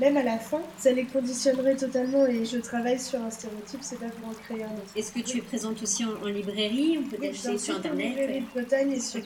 même 0.00 0.16
à 0.16 0.22
la 0.22 0.38
fin, 0.38 0.60
ça 0.76 0.92
les 0.92 1.04
conditionnerait 1.04 1.76
totalement 1.76 2.26
et 2.26 2.44
je 2.44 2.58
travaille 2.58 2.98
sur 3.00 3.20
un 3.20 3.30
stéréotype, 3.30 3.80
c'est 3.82 3.98
pas 3.98 4.08
pour 4.08 4.28
en 4.28 4.32
créer 4.34 4.62
un 4.64 4.68
autre. 4.72 4.92
Est-ce 4.94 5.12
que 5.12 5.20
tu 5.20 5.38
es 5.38 5.42
présente 5.42 5.82
aussi 5.82 6.04
en, 6.04 6.12
en 6.22 6.26
librairie 6.26 6.98
On 7.04 7.08
peut 7.08 7.16
Oui, 7.20 7.34
sur 7.58 7.76
internet. 7.76 8.08
librairie 8.08 8.40
de 8.40 8.46
Bretagne 8.46 8.92
et 8.92 9.00
sur. 9.00 9.20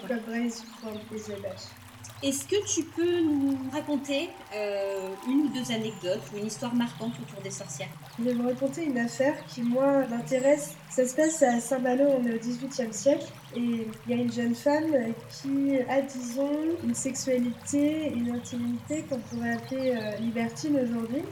Est-ce 2.22 2.44
que 2.46 2.56
tu 2.72 2.84
peux 2.84 3.20
nous 3.20 3.58
raconter 3.72 4.30
euh, 4.54 5.08
une 5.28 5.40
ou 5.40 5.48
deux 5.48 5.72
anecdotes 5.72 6.22
ou 6.32 6.38
une 6.38 6.46
histoire 6.46 6.72
marquante 6.74 7.14
autour 7.20 7.42
des 7.42 7.50
sorcières? 7.50 7.88
Je 8.18 8.24
vais 8.24 8.34
vous 8.34 8.46
raconter 8.46 8.84
une 8.84 8.98
affaire 8.98 9.34
qui, 9.46 9.62
moi, 9.62 10.06
m'intéresse. 10.08 10.74
Ça 10.90 11.06
se 11.06 11.14
passe 11.16 11.42
à 11.42 11.60
Saint-Malo, 11.60 12.04
on 12.18 12.26
est 12.26 12.34
au 12.34 12.38
XVIIIe 12.38 12.92
siècle. 12.92 13.24
Et 13.56 13.86
il 14.06 14.10
y 14.10 14.12
a 14.12 14.22
une 14.22 14.30
jeune 14.32 14.54
femme 14.54 14.94
qui 15.30 15.78
a, 15.88 16.02
disons, 16.02 16.50
une 16.84 16.94
sexualité, 16.94 18.12
une 18.12 18.32
intimité 18.32 19.04
qu'on 19.08 19.18
pourrait 19.18 19.54
appeler 19.54 19.94
euh, 19.96 20.16
libertine 20.18 20.78
aujourd'hui, 20.78 21.22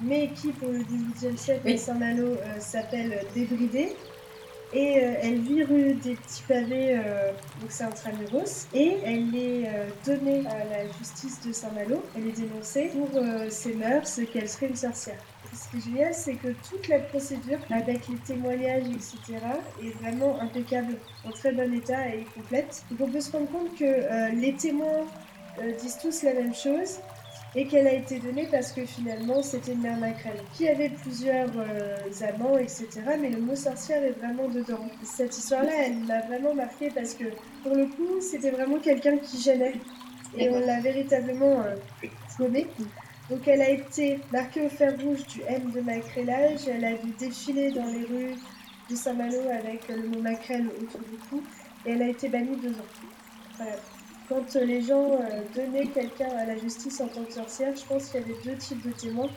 mais 0.00 0.28
qui, 0.28 0.52
pour 0.52 0.68
le 0.68 0.78
XVIIIe 0.84 1.36
siècle 1.36 1.62
Oui. 1.64 1.74
à 1.74 1.76
Saint-Malo, 1.78 2.26
euh, 2.26 2.60
s'appelle 2.60 3.24
débridée. 3.34 3.96
Et 4.72 4.98
euh, 4.98 5.14
elle 5.22 5.40
vit 5.40 5.64
rue 5.64 5.94
des 5.94 6.14
Petits 6.14 6.44
Pavés, 6.46 6.94
donc 7.60 7.70
c'est 7.70 7.84
intramuros, 7.84 8.68
et 8.72 8.96
elle 9.04 9.34
est 9.36 9.68
donnée 10.06 10.44
à 10.46 10.64
la 10.64 10.90
justice 10.98 11.40
de 11.46 11.52
Saint-Malo. 11.52 12.02
Elle 12.16 12.28
est 12.28 12.40
dénoncée 12.40 12.90
pour 12.94 13.20
ses 13.50 13.74
mœurs, 13.74 14.20
qu'elle 14.32 14.48
serait 14.48 14.68
une 14.68 14.76
sorcière. 14.76 15.18
Ce 15.72 15.78
qui 15.78 15.88
est 15.88 15.92
génial, 15.92 16.14
c'est 16.14 16.34
que 16.34 16.48
toute 16.68 16.88
la 16.88 16.98
procédure, 16.98 17.58
avec 17.70 18.06
les 18.08 18.16
témoignages, 18.16 18.84
etc., 18.88 19.38
est 19.82 19.90
vraiment 20.02 20.38
impeccable, 20.40 20.98
en 21.24 21.30
très 21.30 21.52
bon 21.52 21.72
état 21.72 22.08
et 22.08 22.26
complète. 22.34 22.84
Donc 22.90 23.08
on 23.08 23.10
peut 23.10 23.20
se 23.20 23.32
rendre 23.32 23.50
compte 23.50 23.74
que 23.76 23.84
euh, 23.84 24.28
les 24.30 24.52
témoins 24.54 25.06
euh, 25.62 25.72
disent 25.80 25.96
tous 25.96 26.24
la 26.24 26.34
même 26.34 26.54
chose 26.54 26.98
et 27.54 27.66
qu'elle 27.66 27.86
a 27.86 27.92
été 27.92 28.18
donnée 28.18 28.48
parce 28.50 28.72
que 28.72 28.84
finalement 28.84 29.42
c'était 29.42 29.72
une 29.72 29.80
mère 29.80 29.98
maquerelle 29.98 30.40
qui 30.54 30.68
avait 30.68 30.90
plusieurs 30.90 31.50
euh, 31.56 31.96
amants, 32.28 32.58
etc. 32.58 32.88
Mais 33.18 33.30
le 33.30 33.40
mot 33.40 33.56
sorcière 33.56 34.02
est 34.02 34.18
vraiment 34.18 34.48
dedans. 34.48 34.86
Cette 35.02 35.36
histoire-là, 35.36 35.72
elle 35.86 35.98
m'a 36.04 36.20
vraiment 36.20 36.54
marquée 36.54 36.90
parce 36.94 37.14
que 37.14 37.24
pour 37.62 37.74
le 37.74 37.86
coup, 37.86 38.20
c'était 38.20 38.50
vraiment 38.50 38.78
quelqu'un 38.78 39.16
qui 39.16 39.40
gênait 39.40 39.74
et 40.36 40.50
on 40.50 40.60
l'a 40.60 40.80
véritablement 40.80 41.64
gommée. 42.38 42.66
Donc 43.32 43.48
elle 43.48 43.62
a 43.62 43.70
été 43.70 44.20
marquée 44.30 44.60
au 44.60 44.68
fer 44.68 44.94
rouge 45.02 45.26
du 45.26 45.40
M 45.48 45.70
de 45.70 45.80
macrélage, 45.80 46.68
elle 46.68 46.84
a 46.84 46.92
dû 46.92 47.12
défiler 47.18 47.70
dans 47.70 47.86
les 47.86 48.04
rues 48.04 48.34
de 48.90 48.94
Saint-Malo 48.94 49.40
avec 49.58 49.88
le 49.88 50.06
mot 50.06 50.20
maquerelle 50.20 50.68
autour 50.82 51.00
du 51.00 51.16
cou 51.30 51.42
et 51.86 51.92
elle 51.92 52.02
a 52.02 52.08
été 52.08 52.28
bannie 52.28 52.58
deux 52.58 52.72
ans. 52.72 52.92
Voilà. 53.56 53.76
Quand 54.28 54.56
euh, 54.56 54.64
les 54.66 54.82
gens 54.82 55.12
euh, 55.12 55.40
donnaient 55.56 55.86
quelqu'un 55.86 56.28
à 56.28 56.44
la 56.44 56.58
justice 56.58 57.00
en 57.00 57.08
tant 57.08 57.24
que 57.24 57.32
sorcière, 57.32 57.74
je 57.74 57.86
pense 57.86 58.10
qu'il 58.10 58.20
y 58.20 58.24
avait 58.24 58.42
deux 58.44 58.56
types 58.56 58.86
de 58.86 58.92
témoins. 58.92 59.30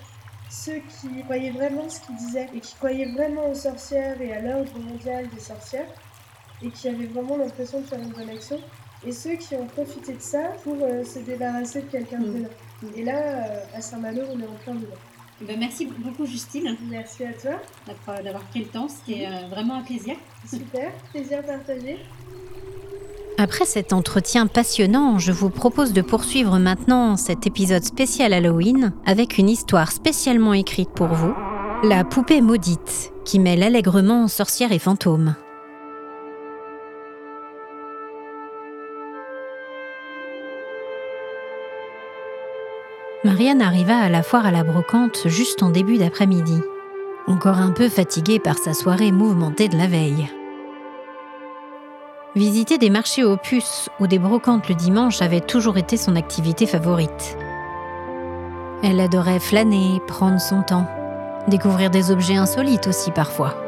Ceux 0.50 0.82
qui 1.00 1.24
croyaient 1.24 1.52
vraiment 1.52 1.88
ce 1.88 2.02
qu'ils 2.02 2.18
disaient 2.18 2.50
et 2.54 2.60
qui 2.60 2.76
croyaient 2.76 3.14
vraiment 3.14 3.50
aux 3.50 3.56
sorcières 3.56 4.20
et 4.22 4.34
à 4.34 4.42
l'ordre 4.42 4.78
mondial 4.78 5.30
des 5.30 5.40
sorcières 5.40 5.88
et 6.62 6.70
qui 6.70 6.90
avaient 6.90 7.08
vraiment 7.08 7.38
l'impression 7.38 7.80
de 7.80 7.86
faire 7.86 8.00
une 8.00 8.12
bonne 8.12 8.30
action. 8.30 8.60
Et 9.06 9.14
ceux 9.14 9.36
qui 9.36 9.56
ont 9.56 9.68
profité 9.68 10.14
de 10.14 10.22
ça 10.22 10.50
pour 10.66 10.76
euh, 10.82 11.06
se 11.06 11.20
débarrasser 11.20 11.84
de 11.84 11.88
quelqu'un 11.88 12.20
de 12.20 12.28
Mm. 12.28 12.48
Et 12.96 13.04
là, 13.04 13.14
euh, 13.18 13.78
à 13.78 13.82
Saint-Malo, 13.82 14.22
on 14.34 14.40
est 14.40 14.44
en 14.46 14.56
plein 14.64 14.76
dedans. 14.76 14.96
Ben, 15.42 15.58
Merci 15.60 15.86
beaucoup 15.86 16.26
Justine 16.26 16.78
Merci 16.90 17.26
à 17.26 17.34
toi. 17.34 17.52
d'avoir 17.88 18.24
d'avoir 18.24 18.44
pris 18.44 18.62
le 18.62 18.68
temps, 18.68 18.88
c'était 18.88 19.28
euh, 19.28 19.48
vraiment 19.50 19.76
un 19.76 19.82
plaisir. 19.82 20.16
Super. 20.48 20.92
Plaisir 21.12 21.44
partagé. 21.44 21.98
Après 23.38 23.66
cet 23.66 23.92
entretien 23.92 24.48
passionnant, 24.48 25.20
je 25.20 25.34
vous 25.34 25.50
propose 25.50 25.92
de 25.92 26.02
poursuivre 26.02 26.58
maintenant 26.58 27.18
cet 27.18 27.46
épisode 27.48 27.84
spécial 27.84 28.32
Halloween 28.32 28.94
avec 29.06 29.38
une 29.38 29.50
histoire 29.50 29.92
spécialement 29.92 30.54
écrite 30.54 30.92
pour 30.92 31.08
vous, 31.08 31.34
La 31.84 32.06
poupée 32.06 32.40
maudite, 32.40 33.12
qui 33.26 33.40
mêle 33.40 33.64
allègrement 33.64 34.30
sorcière 34.30 34.72
et 34.72 34.80
fantôme. 34.80 35.36
Marianne 43.26 43.64
arriva 43.64 43.98
à 43.98 44.08
la 44.08 44.22
foire 44.22 44.46
à 44.46 44.52
la 44.52 44.64
brocante 44.64 45.24
juste 45.26 45.64
en 45.64 45.72
début 45.72 45.98
d'après-midi, 45.98 46.62
encore 47.26 47.58
un 47.58 47.72
peu 47.72 47.90
fatiguée 47.90 48.38
par 48.38 48.60
sa 48.60 48.76
soirée 48.76 49.12
mouvementée 49.12 49.68
de 49.68 49.76
la 49.76 49.88
veille. 49.88 50.30
Visiter 52.36 52.78
des 52.78 52.92
marchés 52.92 53.24
aux 53.24 53.36
puces 53.36 53.90
ou 54.00 54.06
des 54.06 54.20
brocantes 54.20 54.70
le 54.70 54.76
dimanche 54.76 55.24
avait 55.24 55.42
toujours 55.42 55.80
été 55.80 55.98
son 55.98 56.16
activité 56.16 56.68
favorite. 56.68 57.36
Elle 58.84 59.00
adorait 59.00 59.40
flâner, 59.40 60.00
prendre 60.06 60.40
son 60.40 60.62
temps, 60.62 60.88
découvrir 61.48 61.90
des 61.90 62.12
objets 62.12 62.36
insolites 62.36 62.86
aussi 62.86 63.10
parfois. 63.10 63.65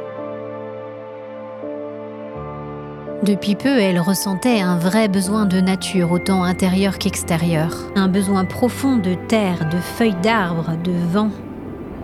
Depuis 3.23 3.56
peu, 3.56 3.80
elle 3.80 3.99
ressentait 3.99 4.62
un 4.62 4.77
vrai 4.77 5.08
besoin 5.08 5.45
de 5.45 5.60
nature, 5.60 6.12
autant 6.12 6.43
intérieur 6.43 6.97
qu'extérieur. 6.97 7.71
Un 7.95 8.08
besoin 8.08 8.45
profond 8.45 8.97
de 8.97 9.15
terre, 9.27 9.67
de 9.69 9.77
feuilles 9.77 10.21
d'arbres, 10.21 10.73
de 10.84 10.91
vent. 11.12 11.32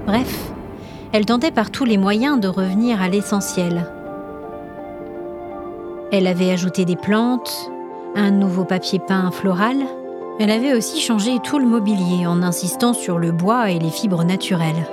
Bref, 0.08 0.52
elle 1.12 1.26
tentait 1.26 1.52
par 1.52 1.70
tous 1.70 1.86
les 1.86 1.98
moyens 1.98 2.40
de 2.40 2.48
revenir 2.48 3.02
à 3.02 3.10
l'essentiel, 3.10 3.86
elle 6.16 6.28
avait 6.28 6.52
ajouté 6.52 6.86
des 6.86 6.96
plantes, 6.96 7.72
un 8.14 8.30
nouveau 8.30 8.66
papier 8.66 9.00
peint 9.00 9.32
floral. 9.32 9.78
Elle 10.40 10.52
avait 10.52 10.76
aussi 10.76 11.02
changé 11.02 11.40
tout 11.44 11.58
le 11.58 11.66
mobilier 11.66 12.28
en 12.28 12.44
insistant 12.44 12.94
sur 12.94 13.18
le 13.18 13.32
bois 13.32 13.72
et 13.72 13.80
les 13.80 13.90
fibres 13.90 14.24
naturelles. 14.24 14.86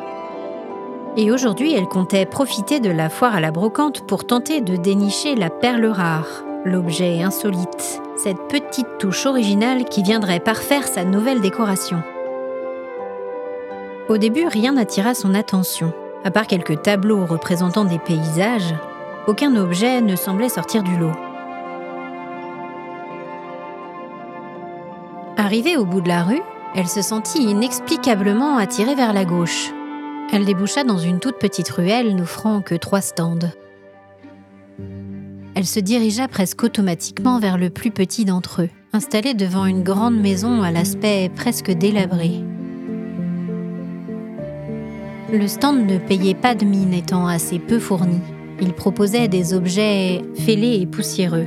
Et 1.16 1.32
aujourd'hui, 1.32 1.74
elle 1.74 1.88
comptait 1.88 2.26
profiter 2.26 2.80
de 2.80 2.90
la 2.90 3.08
foire 3.08 3.34
à 3.34 3.40
la 3.40 3.50
brocante 3.50 4.06
pour 4.06 4.24
tenter 4.24 4.60
de 4.60 4.76
dénicher 4.76 5.34
la 5.34 5.50
perle 5.50 5.86
rare, 5.86 6.44
l'objet 6.64 7.22
insolite, 7.22 8.00
cette 8.16 8.48
petite 8.48 8.98
touche 8.98 9.26
originale 9.26 9.84
qui 9.84 10.02
viendrait 10.02 10.40
parfaire 10.40 10.86
sa 10.86 11.04
nouvelle 11.04 11.40
décoration. 11.40 12.02
Au 14.08 14.18
début, 14.18 14.46
rien 14.46 14.72
n'attira 14.72 15.14
son 15.14 15.34
attention, 15.34 15.92
à 16.24 16.30
part 16.30 16.46
quelques 16.46 16.82
tableaux 16.82 17.26
représentant 17.26 17.84
des 17.84 17.98
paysages 17.98 18.74
aucun 19.26 19.54
objet 19.56 20.00
ne 20.00 20.16
semblait 20.16 20.48
sortir 20.48 20.82
du 20.82 20.96
lot. 20.96 21.12
Arrivée 25.36 25.76
au 25.76 25.84
bout 25.84 26.00
de 26.00 26.08
la 26.08 26.22
rue, 26.22 26.42
elle 26.74 26.88
se 26.88 27.02
sentit 27.02 27.42
inexplicablement 27.42 28.56
attirée 28.56 28.94
vers 28.94 29.12
la 29.12 29.24
gauche. 29.24 29.72
Elle 30.32 30.44
déboucha 30.44 30.84
dans 30.84 30.98
une 30.98 31.18
toute 31.18 31.38
petite 31.38 31.68
ruelle 31.70 32.14
n'offrant 32.14 32.60
que 32.60 32.76
trois 32.76 33.00
stands. 33.00 33.50
Elle 35.56 35.66
se 35.66 35.80
dirigea 35.80 36.28
presque 36.28 36.62
automatiquement 36.62 37.40
vers 37.40 37.58
le 37.58 37.68
plus 37.68 37.90
petit 37.90 38.24
d'entre 38.24 38.62
eux, 38.62 38.70
installé 38.92 39.34
devant 39.34 39.66
une 39.66 39.82
grande 39.82 40.18
maison 40.18 40.62
à 40.62 40.70
l'aspect 40.70 41.30
presque 41.34 41.72
délabré. 41.72 42.30
Le 45.32 45.46
stand 45.48 45.86
ne 45.86 45.98
payait 45.98 46.34
pas 46.34 46.54
de 46.54 46.64
mine 46.64 46.94
étant 46.94 47.26
assez 47.26 47.58
peu 47.58 47.80
fourni. 47.80 48.20
Il 48.60 48.72
proposait 48.72 49.28
des 49.28 49.52
objets 49.52 50.22
fêlés 50.36 50.80
et 50.80 50.86
poussiéreux. 50.86 51.46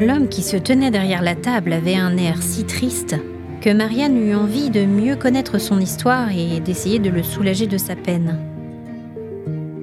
L'homme 0.00 0.28
qui 0.28 0.42
se 0.42 0.56
tenait 0.56 0.90
derrière 0.90 1.22
la 1.22 1.36
table 1.36 1.72
avait 1.72 1.96
un 1.96 2.16
air 2.16 2.42
si 2.42 2.64
triste 2.64 3.16
que 3.68 3.72
Marianne 3.74 4.16
eut 4.16 4.34
envie 4.34 4.70
de 4.70 4.86
mieux 4.86 5.14
connaître 5.14 5.58
son 5.58 5.78
histoire 5.78 6.30
et 6.30 6.58
d'essayer 6.58 6.98
de 6.98 7.10
le 7.10 7.22
soulager 7.22 7.66
de 7.66 7.76
sa 7.76 7.96
peine. 7.96 8.38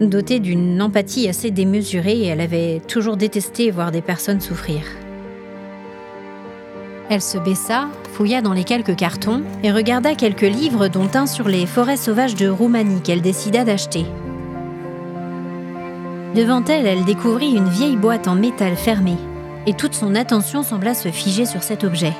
Dotée 0.01 0.39
d'une 0.39 0.81
empathie 0.81 1.29
assez 1.29 1.51
démesurée, 1.51 2.23
elle 2.23 2.41
avait 2.41 2.81
toujours 2.87 3.15
détesté 3.15 3.69
voir 3.69 3.91
des 3.91 4.01
personnes 4.01 4.41
souffrir. 4.41 4.81
Elle 7.11 7.21
se 7.21 7.37
baissa, 7.37 7.87
fouilla 8.11 8.41
dans 8.41 8.53
les 8.53 8.63
quelques 8.63 8.95
cartons 8.95 9.43
et 9.61 9.71
regarda 9.71 10.15
quelques 10.15 10.41
livres 10.41 10.87
dont 10.87 11.11
un 11.13 11.27
sur 11.27 11.47
les 11.47 11.67
forêts 11.67 11.95
sauvages 11.95 12.33
de 12.33 12.49
Roumanie 12.49 13.01
qu'elle 13.03 13.21
décida 13.21 13.63
d'acheter. 13.65 14.07
Devant 16.33 16.65
elle, 16.65 16.87
elle 16.87 17.05
découvrit 17.05 17.51
une 17.51 17.69
vieille 17.69 17.97
boîte 17.97 18.27
en 18.27 18.33
métal 18.33 18.77
fermée, 18.77 19.19
et 19.67 19.75
toute 19.75 19.93
son 19.93 20.15
attention 20.15 20.63
sembla 20.63 20.95
se 20.95 21.09
figer 21.09 21.45
sur 21.45 21.61
cet 21.61 21.83
objet. 21.83 22.13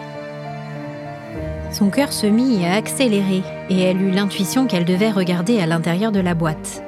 Son 1.75 1.89
cœur 1.89 2.13
se 2.13 2.25
mit 2.25 2.65
à 2.65 2.75
accélérer, 2.75 3.43
et 3.69 3.81
elle 3.81 4.01
eut 4.01 4.11
l'intuition 4.11 4.65
qu'elle 4.65 4.85
devait 4.85 5.11
regarder 5.11 5.59
à 5.59 5.65
l'intérieur 5.65 6.13
de 6.13 6.21
la 6.21 6.33
boîte. 6.33 6.81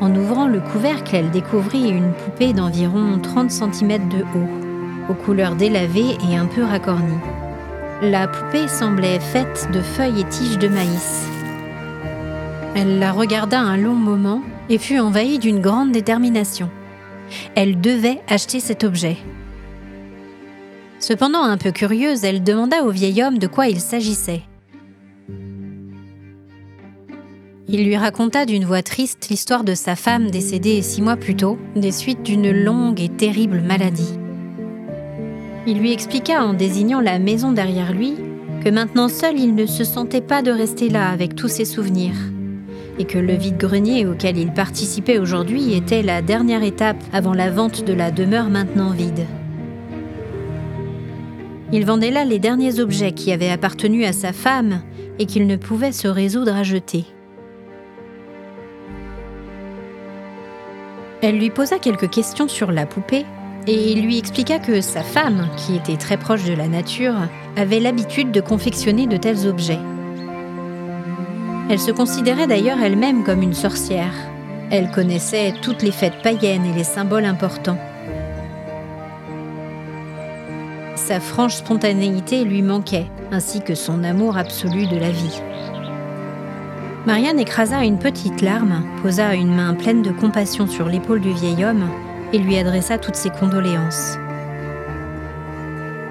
En 0.00 0.12
ouvrant 0.16 0.48
le 0.48 0.58
couvercle, 0.58 1.14
elle 1.14 1.30
découvrit 1.30 1.88
une 1.88 2.14
poupée 2.14 2.52
d'environ 2.52 3.20
30 3.22 3.48
cm 3.48 4.08
de 4.08 4.22
haut, 4.22 5.08
aux 5.08 5.14
couleurs 5.14 5.54
délavées 5.54 6.16
et 6.28 6.36
un 6.36 6.46
peu 6.46 6.64
racornies. 6.64 7.20
La 8.02 8.26
poupée 8.26 8.66
semblait 8.66 9.20
faite 9.20 9.68
de 9.72 9.82
feuilles 9.82 10.22
et 10.22 10.24
tiges 10.24 10.58
de 10.58 10.66
maïs. 10.66 11.24
Elle 12.74 12.98
la 12.98 13.12
regarda 13.12 13.60
un 13.60 13.76
long 13.76 13.94
moment 13.94 14.42
et 14.68 14.78
fut 14.78 14.98
envahie 14.98 15.38
d'une 15.38 15.60
grande 15.60 15.92
détermination. 15.92 16.68
Elle 17.54 17.80
devait 17.80 18.18
acheter 18.26 18.58
cet 18.58 18.82
objet. 18.82 19.16
Cependant, 21.02 21.42
un 21.42 21.56
peu 21.56 21.72
curieuse, 21.72 22.22
elle 22.22 22.44
demanda 22.44 22.84
au 22.84 22.90
vieil 22.90 23.24
homme 23.24 23.38
de 23.38 23.48
quoi 23.48 23.66
il 23.66 23.80
s'agissait. 23.80 24.42
Il 27.66 27.84
lui 27.84 27.96
raconta 27.96 28.46
d'une 28.46 28.64
voix 28.64 28.82
triste 28.82 29.26
l'histoire 29.28 29.64
de 29.64 29.74
sa 29.74 29.96
femme 29.96 30.30
décédée 30.30 30.80
six 30.80 31.02
mois 31.02 31.16
plus 31.16 31.34
tôt, 31.34 31.58
des 31.74 31.90
suites 31.90 32.22
d'une 32.22 32.52
longue 32.52 33.00
et 33.00 33.08
terrible 33.08 33.62
maladie. 33.62 34.16
Il 35.66 35.80
lui 35.80 35.90
expliqua 35.90 36.44
en 36.44 36.54
désignant 36.54 37.00
la 37.00 37.18
maison 37.18 37.50
derrière 37.50 37.92
lui 37.92 38.14
que 38.64 38.70
maintenant 38.70 39.08
seul 39.08 39.36
il 39.40 39.56
ne 39.56 39.66
se 39.66 39.82
sentait 39.82 40.20
pas 40.20 40.40
de 40.40 40.52
rester 40.52 40.88
là 40.88 41.08
avec 41.08 41.34
tous 41.34 41.48
ses 41.48 41.64
souvenirs, 41.64 42.14
et 43.00 43.06
que 43.06 43.18
le 43.18 43.34
vide-grenier 43.34 44.06
auquel 44.06 44.38
il 44.38 44.52
participait 44.52 45.18
aujourd'hui 45.18 45.74
était 45.74 46.02
la 46.02 46.22
dernière 46.22 46.62
étape 46.62 47.02
avant 47.12 47.34
la 47.34 47.50
vente 47.50 47.84
de 47.84 47.92
la 47.92 48.12
demeure 48.12 48.50
maintenant 48.50 48.90
vide. 48.90 49.26
Il 51.74 51.86
vendait 51.86 52.10
là 52.10 52.26
les 52.26 52.38
derniers 52.38 52.80
objets 52.80 53.12
qui 53.12 53.32
avaient 53.32 53.50
appartenu 53.50 54.04
à 54.04 54.12
sa 54.12 54.34
femme 54.34 54.82
et 55.18 55.24
qu'il 55.24 55.46
ne 55.46 55.56
pouvait 55.56 55.92
se 55.92 56.06
résoudre 56.06 56.54
à 56.54 56.62
jeter. 56.62 57.06
Elle 61.22 61.38
lui 61.38 61.48
posa 61.48 61.78
quelques 61.78 62.10
questions 62.10 62.48
sur 62.48 62.72
la 62.72 62.84
poupée 62.84 63.24
et 63.66 63.92
il 63.92 64.02
lui 64.02 64.18
expliqua 64.18 64.58
que 64.58 64.80
sa 64.80 65.02
femme, 65.02 65.48
qui 65.56 65.76
était 65.76 65.96
très 65.96 66.18
proche 66.18 66.44
de 66.44 66.52
la 66.52 66.68
nature, 66.68 67.14
avait 67.56 67.80
l'habitude 67.80 68.32
de 68.32 68.40
confectionner 68.40 69.06
de 69.06 69.16
tels 69.16 69.46
objets. 69.46 69.78
Elle 71.70 71.78
se 71.78 71.92
considérait 71.92 72.48
d'ailleurs 72.48 72.82
elle-même 72.82 73.24
comme 73.24 73.40
une 73.40 73.54
sorcière. 73.54 74.12
Elle 74.70 74.90
connaissait 74.90 75.54
toutes 75.62 75.82
les 75.82 75.92
fêtes 75.92 76.20
païennes 76.22 76.66
et 76.66 76.76
les 76.76 76.84
symboles 76.84 77.24
importants. 77.24 77.78
Sa 81.04 81.18
franche 81.18 81.56
spontanéité 81.56 82.44
lui 82.44 82.62
manquait, 82.62 83.06
ainsi 83.32 83.60
que 83.60 83.74
son 83.74 84.04
amour 84.04 84.36
absolu 84.36 84.86
de 84.86 84.96
la 84.96 85.10
vie. 85.10 85.42
Marianne 87.06 87.40
écrasa 87.40 87.82
une 87.82 87.98
petite 87.98 88.40
larme, 88.40 88.84
posa 89.02 89.34
une 89.34 89.52
main 89.52 89.74
pleine 89.74 90.02
de 90.02 90.12
compassion 90.12 90.68
sur 90.68 90.86
l'épaule 90.86 91.20
du 91.20 91.32
vieil 91.32 91.64
homme 91.64 91.88
et 92.32 92.38
lui 92.38 92.56
adressa 92.56 92.98
toutes 92.98 93.16
ses 93.16 93.30
condoléances. 93.30 94.16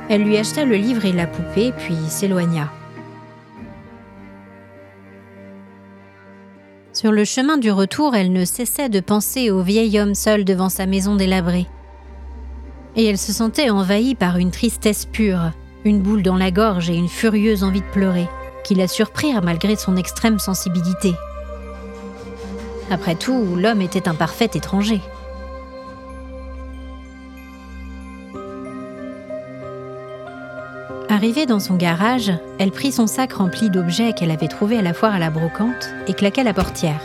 Elle 0.09 0.23
lui 0.23 0.35
acheta 0.35 0.65
le 0.65 0.75
livre 0.75 1.05
et 1.05 1.13
la 1.13 1.25
poupée, 1.25 1.71
puis 1.77 1.95
s'éloigna. 2.09 2.69
Sur 6.91 7.13
le 7.13 7.23
chemin 7.23 7.55
du 7.55 7.71
retour, 7.71 8.13
elle 8.13 8.33
ne 8.33 8.43
cessait 8.43 8.89
de 8.89 8.99
penser 8.99 9.51
au 9.51 9.61
vieil 9.61 9.97
homme 10.01 10.15
seul 10.15 10.43
devant 10.43 10.67
sa 10.67 10.85
maison 10.85 11.15
délabrée. 11.15 11.67
Et 12.95 13.05
elle 13.05 13.17
se 13.17 13.31
sentait 13.31 13.69
envahie 13.69 14.15
par 14.15 14.37
une 14.37 14.51
tristesse 14.51 15.05
pure, 15.05 15.51
une 15.85 16.01
boule 16.01 16.23
dans 16.23 16.37
la 16.37 16.51
gorge 16.51 16.89
et 16.89 16.95
une 16.95 17.07
furieuse 17.07 17.63
envie 17.63 17.81
de 17.81 17.85
pleurer 17.85 18.27
qui 18.63 18.75
la 18.75 18.87
surprirent 18.87 19.41
malgré 19.41 19.75
son 19.75 19.95
extrême 19.95 20.39
sensibilité. 20.39 21.13
Après 22.89 23.15
tout, 23.15 23.55
l'homme 23.55 23.81
était 23.81 24.07
un 24.07 24.15
parfait 24.15 24.49
étranger. 24.53 25.01
Arrivée 31.09 31.45
dans 31.45 31.59
son 31.59 31.75
garage, 31.75 32.31
elle 32.57 32.71
prit 32.71 32.91
son 32.91 33.05
sac 33.05 33.33
rempli 33.33 33.69
d'objets 33.69 34.13
qu'elle 34.13 34.31
avait 34.31 34.47
trouvés 34.47 34.77
à 34.77 34.81
la 34.81 34.93
foire 34.93 35.13
à 35.13 35.19
la 35.19 35.29
brocante 35.29 35.89
et 36.07 36.13
claqua 36.13 36.43
la 36.43 36.53
portière. 36.53 37.01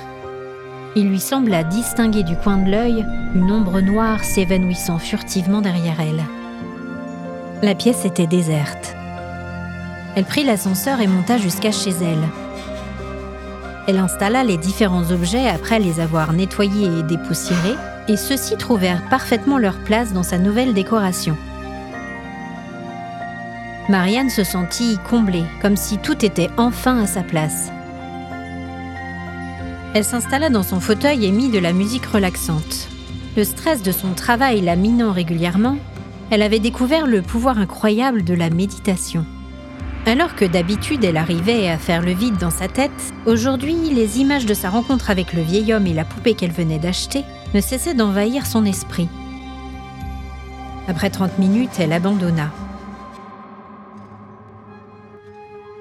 Il 0.99 1.11
lui 1.11 1.21
sembla 1.21 1.63
distinguer 1.63 2.23
du 2.23 2.37
coin 2.37 2.57
de 2.57 2.71
l'œil 2.71 3.07
une 3.35 3.53
ombre 3.53 3.83
noire 3.83 4.25
s'évanouissant 4.25 4.99
furtivement 4.99 5.61
derrière 5.61 6.01
elle. 6.01 6.25
La 7.63 7.75
pièce 7.75 8.07
était 8.07 8.27
déserte. 8.27 8.97
Elle 10.15 10.25
prit 10.25 10.43
l'ascenseur 10.43 11.03
et 11.03 11.07
monta 11.07 11.37
jusqu'à 11.37 11.71
chez 11.71 11.91
elle. 11.91 12.27
Elle 13.87 13.99
installa 13.99 14.43
les 14.43 14.57
différents 14.57 15.11
objets 15.11 15.47
après 15.47 15.81
les 15.81 16.01
avoir 16.01 16.33
nettoyés 16.33 16.89
et 16.99 17.03
dépoussiérés, 17.03 17.77
et 18.09 18.17
ceux-ci 18.17 18.57
trouvèrent 18.57 19.07
parfaitement 19.11 19.59
leur 19.59 19.77
place 19.81 20.15
dans 20.15 20.23
sa 20.23 20.39
nouvelle 20.39 20.73
décoration. 20.73 21.37
Marianne 23.91 24.31
se 24.31 24.45
sentit 24.45 24.99
comblée, 25.11 25.45
comme 25.61 25.77
si 25.77 25.99
tout 25.99 26.25
était 26.25 26.51
enfin 26.57 27.03
à 27.03 27.07
sa 27.07 27.23
place. 27.23 27.71
Elle 29.97 30.05
s'installa 30.05 30.51
dans 30.51 30.63
son 30.63 30.79
fauteuil 30.79 31.25
et 31.25 31.33
mit 31.33 31.49
de 31.49 31.59
la 31.59 31.73
musique 31.73 32.05
relaxante. 32.05 32.91
Le 33.35 33.45
stress 33.45 33.83
de 33.83 33.93
son 33.93 34.13
travail 34.13 34.61
la 34.61 34.77
minant 34.77 35.11
régulièrement, 35.11 35.79
elle 36.29 36.43
avait 36.43 36.59
découvert 36.59 37.07
le 37.07 37.23
pouvoir 37.23 37.59
incroyable 37.59 38.23
de 38.23 38.35
la 38.35 38.51
méditation. 38.51 39.25
Alors 40.05 40.35
que 40.35 40.45
d'habitude 40.45 41.03
elle 41.03 41.17
arrivait 41.17 41.71
à 41.71 41.79
faire 41.79 42.03
le 42.03 42.13
vide 42.13 42.37
dans 42.37 42.51
sa 42.51 42.69
tête, 42.69 43.15
aujourd'hui 43.25 43.73
les 43.95 44.21
images 44.21 44.45
de 44.45 44.53
sa 44.53 44.69
rencontre 44.69 45.09
avec 45.09 45.33
le 45.33 45.41
vieil 45.41 45.73
homme 45.73 45.87
et 45.87 45.95
la 45.95 46.05
poupée 46.05 46.35
qu'elle 46.35 46.53
venait 46.53 46.79
d'acheter 46.79 47.25
ne 47.55 47.63
cessaient 47.63 47.95
d'envahir 47.95 48.45
son 48.45 48.67
esprit. 48.67 49.09
Après 50.89 51.09
30 51.09 51.39
minutes, 51.39 51.81
elle 51.81 51.95
abandonna. 51.95 52.51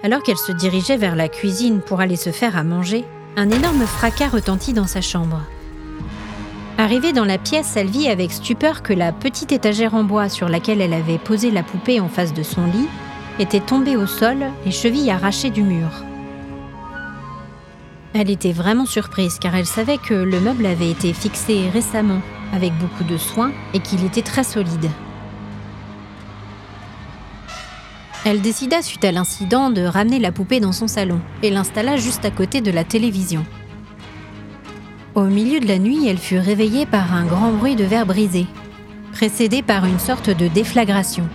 Alors 0.03 0.23
qu'elle 0.23 0.37
se 0.37 0.53
dirigeait 0.53 0.95
vers 0.95 1.17
la 1.17 1.27
cuisine 1.27 1.81
pour 1.81 1.99
aller 1.99 2.15
se 2.15 2.31
faire 2.31 2.55
à 2.55 2.63
manger, 2.63 3.03
un 3.37 3.49
énorme 3.49 3.85
fracas 3.85 4.29
retentit 4.29 4.73
dans 4.73 4.87
sa 4.87 5.01
chambre. 5.01 5.41
Arrivée 6.77 7.13
dans 7.13 7.25
la 7.25 7.37
pièce, 7.37 7.75
elle 7.75 7.89
vit 7.89 8.07
avec 8.07 8.31
stupeur 8.31 8.81
que 8.81 8.93
la 8.93 9.11
petite 9.11 9.51
étagère 9.51 9.93
en 9.93 10.03
bois 10.03 10.29
sur 10.29 10.47
laquelle 10.49 10.81
elle 10.81 10.93
avait 10.93 11.17
posé 11.17 11.51
la 11.51 11.63
poupée 11.63 11.99
en 11.99 12.07
face 12.07 12.33
de 12.33 12.43
son 12.43 12.65
lit 12.65 12.87
était 13.39 13.59
tombée 13.59 13.97
au 13.97 14.07
sol, 14.07 14.37
les 14.65 14.71
chevilles 14.71 15.11
arrachées 15.11 15.49
du 15.49 15.63
mur. 15.63 15.89
Elle 18.13 18.29
était 18.29 18.53
vraiment 18.53 18.85
surprise 18.85 19.39
car 19.39 19.55
elle 19.55 19.65
savait 19.65 19.97
que 19.97 20.13
le 20.13 20.39
meuble 20.39 20.65
avait 20.65 20.89
été 20.89 21.11
fixé 21.11 21.69
récemment, 21.73 22.21
avec 22.53 22.71
beaucoup 22.77 23.03
de 23.03 23.17
soin, 23.17 23.51
et 23.73 23.79
qu'il 23.79 24.05
était 24.05 24.21
très 24.21 24.45
solide. 24.45 24.89
Elle 28.25 28.41
décida, 28.41 28.81
suite 28.81 29.05
à 29.05 29.11
l'incident, 29.11 29.69
de 29.69 29.83
ramener 29.83 30.17
la 30.17 30.31
poupée 30.31 30.59
dans 30.59 30.71
son 30.71 30.87
salon 30.87 31.21
et 31.43 31.51
l'installa 31.51 31.95
juste 31.95 32.25
à 32.25 32.31
côté 32.31 32.59
de 32.59 32.71
la 32.71 32.83
télévision. 32.83 33.45
Au 35.13 35.25
milieu 35.25 35.59
de 35.59 35.67
la 35.67 35.77
nuit, 35.77 36.07
elle 36.07 36.17
fut 36.17 36.39
réveillée 36.39 36.87
par 36.87 37.13
un 37.13 37.25
grand 37.25 37.51
bruit 37.51 37.75
de 37.75 37.83
verre 37.83 38.07
brisé, 38.07 38.47
précédé 39.11 39.61
par 39.61 39.85
une 39.85 39.99
sorte 39.99 40.31
de 40.31 40.47
déflagration. 40.47 41.29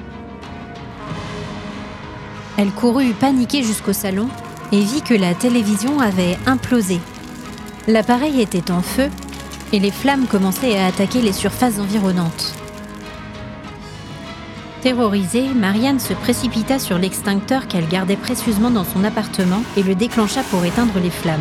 Elle 2.58 2.72
courut 2.72 3.12
paniquée 3.12 3.62
jusqu'au 3.62 3.92
salon 3.92 4.28
et 4.72 4.80
vit 4.80 5.02
que 5.02 5.14
la 5.14 5.34
télévision 5.34 6.00
avait 6.00 6.36
implosé. 6.44 6.98
L'appareil 7.86 8.40
était 8.40 8.72
en 8.72 8.82
feu 8.82 9.08
et 9.72 9.78
les 9.78 9.92
flammes 9.92 10.26
commençaient 10.26 10.76
à 10.76 10.86
attaquer 10.86 11.22
les 11.22 11.32
surfaces 11.32 11.78
environnantes. 11.78 12.59
Terrorisée, 14.82 15.48
Marianne 15.54 16.00
se 16.00 16.14
précipita 16.14 16.78
sur 16.78 16.98
l'extincteur 16.98 17.68
qu'elle 17.68 17.86
gardait 17.86 18.16
précieusement 18.16 18.70
dans 18.70 18.84
son 18.84 19.04
appartement 19.04 19.62
et 19.76 19.82
le 19.82 19.94
déclencha 19.94 20.42
pour 20.44 20.64
éteindre 20.64 20.98
les 21.02 21.10
flammes. 21.10 21.38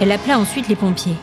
Elle 0.00 0.12
appela 0.12 0.38
ensuite 0.38 0.66
les 0.68 0.76
pompiers. 0.76 1.16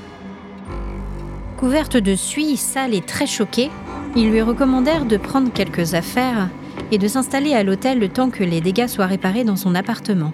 Couverte 1.58 1.98
de 1.98 2.14
suie, 2.14 2.58
sale 2.58 2.94
et 2.94 3.02
très 3.02 3.26
choquée, 3.26 3.72
ils 4.16 4.30
lui 4.30 4.44
recommandèrent 4.44 5.06
de 5.06 5.18
prendre 5.18 5.52
quelques 5.52 5.96
affaires 5.96 6.50
et 6.92 7.00
de 7.00 7.08
s'installer 7.08 7.56
à 7.56 7.64
l'hôtel 7.64 7.98
le 7.98 8.10
temps 8.10 8.30
que 8.30 8.44
les 8.44 8.62
dégâts 8.62 8.88
soient 8.88 9.08
réparés 9.08 9.44
dans 9.44 9.56
son 9.56 9.74
appartement. 9.74 10.34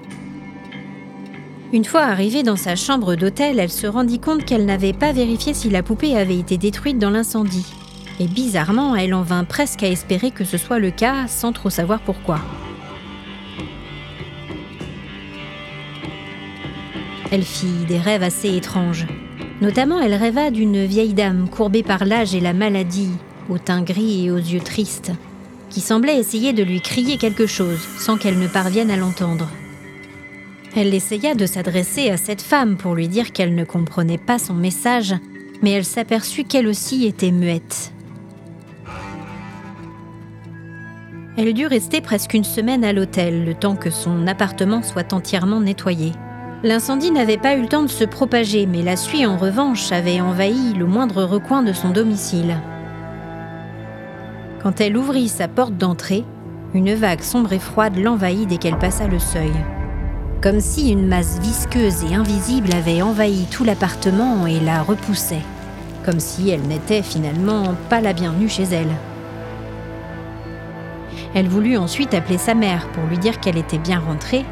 Une 1.71 1.85
fois 1.85 2.01
arrivée 2.01 2.43
dans 2.43 2.57
sa 2.57 2.75
chambre 2.75 3.15
d'hôtel, 3.15 3.59
elle 3.59 3.71
se 3.71 3.87
rendit 3.87 4.19
compte 4.19 4.43
qu'elle 4.43 4.65
n'avait 4.65 4.91
pas 4.91 5.13
vérifié 5.13 5.53
si 5.53 5.69
la 5.69 5.83
poupée 5.83 6.17
avait 6.17 6.37
été 6.37 6.57
détruite 6.57 6.99
dans 6.99 7.09
l'incendie. 7.09 7.65
Et 8.19 8.27
bizarrement, 8.27 8.95
elle 8.95 9.13
en 9.13 9.23
vint 9.23 9.43
presque 9.43 9.83
à 9.83 9.87
espérer 9.87 10.31
que 10.31 10.43
ce 10.43 10.57
soit 10.57 10.79
le 10.79 10.91
cas 10.91 11.27
sans 11.27 11.51
trop 11.51 11.69
savoir 11.69 11.99
pourquoi. 11.99 12.39
Elle 17.31 17.43
fit 17.43 17.85
des 17.87 17.97
rêves 17.97 18.21
assez 18.21 18.55
étranges. 18.55 19.07
Notamment, 19.59 19.99
elle 19.99 20.13
rêva 20.13 20.51
d'une 20.51 20.85
vieille 20.85 21.15
dame 21.15 21.49
courbée 21.49 21.81
par 21.81 22.05
l'âge 22.05 22.35
et 22.35 22.39
la 22.39 22.53
maladie, 22.53 23.09
au 23.49 23.57
teint 23.57 23.81
gris 23.81 24.25
et 24.25 24.31
aux 24.31 24.37
yeux 24.37 24.59
tristes, 24.59 25.11
qui 25.71 25.81
semblait 25.81 26.19
essayer 26.19 26.53
de 26.53 26.61
lui 26.61 26.81
crier 26.81 27.17
quelque 27.17 27.47
chose 27.47 27.79
sans 27.97 28.17
qu'elle 28.17 28.37
ne 28.37 28.47
parvienne 28.47 28.91
à 28.91 28.97
l'entendre. 28.97 29.49
Elle 30.75 30.93
essaya 30.93 31.33
de 31.33 31.45
s'adresser 31.45 32.09
à 32.09 32.17
cette 32.17 32.41
femme 32.41 32.77
pour 32.77 32.93
lui 32.93 33.07
dire 33.07 33.31
qu'elle 33.31 33.55
ne 33.55 33.63
comprenait 33.63 34.17
pas 34.19 34.37
son 34.37 34.53
message, 34.53 35.15
mais 35.61 35.71
elle 35.71 35.85
s'aperçut 35.85 36.43
qu'elle 36.43 36.67
aussi 36.67 37.05
était 37.05 37.31
muette. 37.31 37.93
Elle 41.37 41.53
dut 41.53 41.67
rester 41.67 42.01
presque 42.01 42.33
une 42.33 42.43
semaine 42.43 42.83
à 42.83 42.93
l'hôtel, 42.93 43.45
le 43.45 43.53
temps 43.53 43.75
que 43.75 43.89
son 43.89 44.27
appartement 44.27 44.83
soit 44.83 45.13
entièrement 45.13 45.61
nettoyé. 45.61 46.11
L'incendie 46.63 47.11
n'avait 47.11 47.37
pas 47.37 47.55
eu 47.55 47.61
le 47.61 47.67
temps 47.67 47.83
de 47.83 47.87
se 47.87 48.03
propager, 48.03 48.65
mais 48.65 48.83
la 48.83 48.95
suie 48.95 49.25
en 49.25 49.37
revanche 49.37 49.91
avait 49.91 50.21
envahi 50.21 50.73
le 50.73 50.85
moindre 50.85 51.23
recoin 51.23 51.63
de 51.63 51.73
son 51.73 51.89
domicile. 51.89 52.55
Quand 54.61 54.79
elle 54.79 54.95
ouvrit 54.95 55.27
sa 55.27 55.47
porte 55.47 55.75
d'entrée, 55.75 56.23
une 56.73 56.93
vague 56.93 57.21
sombre 57.21 57.53
et 57.53 57.59
froide 57.59 57.97
l'envahit 57.97 58.47
dès 58.47 58.57
qu'elle 58.57 58.77
passa 58.77 59.07
le 59.07 59.19
seuil 59.19 59.51
comme 60.43 60.59
si 60.59 60.91
une 60.91 61.07
masse 61.07 61.39
visqueuse 61.39 62.03
et 62.03 62.15
invisible 62.15 62.75
avait 62.75 63.01
envahi 63.01 63.45
tout 63.49 63.63
l'appartement 63.63 64.45
et 64.45 64.59
la 64.59 64.83
repoussait, 64.83 65.41
comme 66.03 66.19
si 66.19 66.49
elle 66.49 66.63
n'était 66.63 67.01
finalement 67.01 67.75
pas 67.89 68.01
la 68.01 68.11
bienvenue 68.11 68.49
chez 68.49 68.63
elle. 68.63 68.91
Elle 71.35 71.47
voulut 71.47 71.77
ensuite 71.77 72.13
appeler 72.13 72.37
sa 72.37 72.53
mère 72.53 72.87
pour 72.89 73.05
lui 73.05 73.17
dire 73.17 73.39
qu'elle 73.39 73.57
était 73.57 73.79
bien 73.79 73.99
rentrée, 73.99 74.45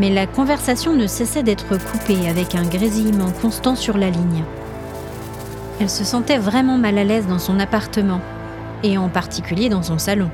mais 0.00 0.10
la 0.10 0.26
conversation 0.26 0.94
ne 0.94 1.06
cessait 1.06 1.42
d'être 1.42 1.78
coupée 1.78 2.28
avec 2.28 2.54
un 2.54 2.64
grésillement 2.64 3.30
constant 3.40 3.76
sur 3.76 3.96
la 3.96 4.10
ligne. 4.10 4.42
Elle 5.80 5.90
se 5.90 6.04
sentait 6.04 6.38
vraiment 6.38 6.78
mal 6.78 6.98
à 6.98 7.04
l'aise 7.04 7.26
dans 7.26 7.38
son 7.38 7.60
appartement, 7.60 8.20
et 8.82 8.98
en 8.98 9.08
particulier 9.08 9.68
dans 9.68 9.82
son 9.82 9.98
salon. 9.98 10.30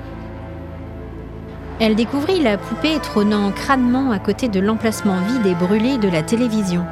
Elle 1.80 1.94
découvrit 1.94 2.40
la 2.40 2.58
poupée 2.58 2.98
trônant 3.02 3.50
crânement 3.52 4.10
à 4.10 4.18
côté 4.18 4.48
de 4.48 4.60
l'emplacement 4.60 5.16
vide 5.20 5.46
et 5.46 5.54
brûlé 5.54 5.96
de 5.96 6.08
la 6.08 6.22
télévision. 6.22 6.84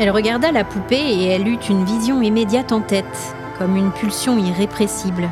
Elle 0.00 0.10
regarda 0.10 0.50
la 0.50 0.64
poupée 0.64 0.96
et 0.96 1.28
elle 1.28 1.46
eut 1.46 1.60
une 1.70 1.84
vision 1.84 2.20
immédiate 2.22 2.72
en 2.72 2.80
tête, 2.80 3.36
comme 3.58 3.76
une 3.76 3.92
pulsion 3.92 4.36
irrépressible. 4.36 5.28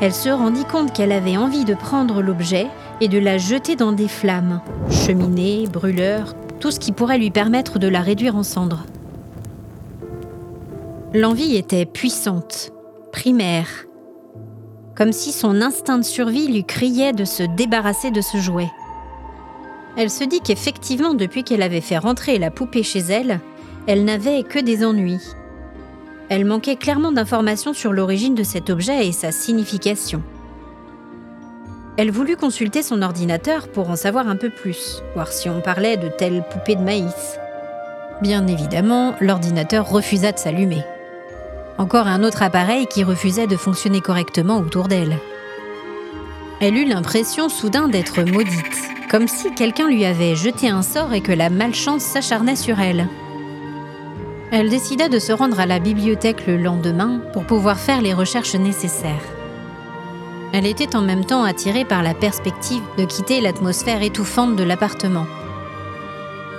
Elle 0.00 0.12
se 0.12 0.28
rendit 0.28 0.64
compte 0.64 0.92
qu'elle 0.92 1.12
avait 1.12 1.36
envie 1.36 1.64
de 1.64 1.74
prendre 1.74 2.20
l'objet 2.20 2.66
et 3.00 3.08
de 3.08 3.18
la 3.18 3.38
jeter 3.38 3.76
dans 3.76 3.92
des 3.92 4.08
flammes, 4.08 4.60
cheminées, 4.90 5.66
brûleurs, 5.72 6.34
tout 6.60 6.70
ce 6.70 6.80
qui 6.80 6.92
pourrait 6.92 7.18
lui 7.18 7.30
permettre 7.30 7.78
de 7.78 7.88
la 7.88 8.00
réduire 8.00 8.36
en 8.36 8.42
cendres. 8.42 8.86
L'envie 11.12 11.56
était 11.56 11.86
puissante, 11.86 12.72
primaire, 13.12 13.68
comme 14.96 15.12
si 15.12 15.32
son 15.32 15.60
instinct 15.60 15.98
de 15.98 16.04
survie 16.04 16.48
lui 16.48 16.64
criait 16.64 17.12
de 17.12 17.24
se 17.24 17.42
débarrasser 17.42 18.10
de 18.10 18.20
ce 18.20 18.38
jouet. 18.38 18.70
Elle 19.96 20.10
se 20.10 20.24
dit 20.24 20.40
qu'effectivement, 20.40 21.14
depuis 21.14 21.44
qu'elle 21.44 21.62
avait 21.62 21.80
fait 21.80 21.98
rentrer 21.98 22.38
la 22.38 22.50
poupée 22.50 22.82
chez 22.82 22.98
elle, 22.98 23.40
elle 23.86 24.04
n'avait 24.04 24.42
que 24.42 24.58
des 24.58 24.84
ennuis. 24.84 25.20
Elle 26.34 26.46
manquait 26.46 26.74
clairement 26.74 27.12
d'informations 27.12 27.74
sur 27.74 27.92
l'origine 27.92 28.34
de 28.34 28.42
cet 28.42 28.68
objet 28.68 29.06
et 29.06 29.12
sa 29.12 29.30
signification. 29.30 30.20
Elle 31.96 32.10
voulut 32.10 32.36
consulter 32.36 32.82
son 32.82 33.02
ordinateur 33.02 33.68
pour 33.68 33.88
en 33.88 33.94
savoir 33.94 34.26
un 34.26 34.34
peu 34.34 34.50
plus, 34.50 35.00
voir 35.14 35.28
si 35.28 35.48
on 35.48 35.60
parlait 35.60 35.96
de 35.96 36.08
telle 36.08 36.42
poupée 36.50 36.74
de 36.74 36.82
maïs. 36.82 37.38
Bien 38.20 38.48
évidemment, 38.48 39.14
l'ordinateur 39.20 39.88
refusa 39.88 40.32
de 40.32 40.38
s'allumer. 40.40 40.82
Encore 41.78 42.08
un 42.08 42.24
autre 42.24 42.42
appareil 42.42 42.88
qui 42.88 43.04
refusait 43.04 43.46
de 43.46 43.56
fonctionner 43.56 44.00
correctement 44.00 44.58
autour 44.58 44.88
d'elle. 44.88 45.20
Elle 46.60 46.76
eut 46.76 46.88
l'impression 46.88 47.48
soudain 47.48 47.86
d'être 47.86 48.24
maudite, 48.24 48.90
comme 49.08 49.28
si 49.28 49.54
quelqu'un 49.54 49.86
lui 49.86 50.04
avait 50.04 50.34
jeté 50.34 50.68
un 50.68 50.82
sort 50.82 51.14
et 51.14 51.20
que 51.20 51.30
la 51.30 51.48
malchance 51.48 52.02
s'acharnait 52.02 52.56
sur 52.56 52.80
elle. 52.80 53.06
Elle 54.56 54.68
décida 54.68 55.08
de 55.08 55.18
se 55.18 55.32
rendre 55.32 55.58
à 55.58 55.66
la 55.66 55.80
bibliothèque 55.80 56.46
le 56.46 56.56
lendemain 56.56 57.20
pour 57.32 57.42
pouvoir 57.42 57.76
faire 57.76 58.00
les 58.00 58.14
recherches 58.14 58.54
nécessaires. 58.54 59.24
Elle 60.52 60.64
était 60.64 60.94
en 60.94 61.00
même 61.00 61.24
temps 61.24 61.42
attirée 61.42 61.84
par 61.84 62.04
la 62.04 62.14
perspective 62.14 62.84
de 62.96 63.04
quitter 63.04 63.40
l'atmosphère 63.40 64.00
étouffante 64.00 64.54
de 64.54 64.62
l'appartement. 64.62 65.26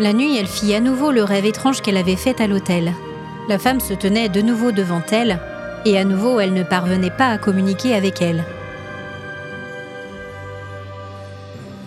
La 0.02 0.12
nuit, 0.12 0.36
elle 0.36 0.46
fit 0.46 0.76
à 0.76 0.82
nouveau 0.82 1.12
le 1.12 1.24
rêve 1.24 1.46
étrange 1.46 1.82
qu'elle 1.82 1.96
avait 1.96 2.18
fait 2.18 2.42
à 2.42 2.48
l'hôtel. 2.48 2.92
La 3.48 3.58
femme 3.58 3.80
se 3.80 3.94
tenait 3.94 4.28
de 4.28 4.42
nouveau 4.42 4.74
devant 4.74 5.02
elle, 5.12 5.40
et 5.86 5.98
à 5.98 6.04
nouveau 6.04 6.42
elle 6.42 6.52
ne 6.52 6.64
parvenait 6.64 7.16
pas 7.18 7.30
à 7.30 7.38
communiquer 7.38 7.96
avec 7.96 8.22
elle. 8.22 8.44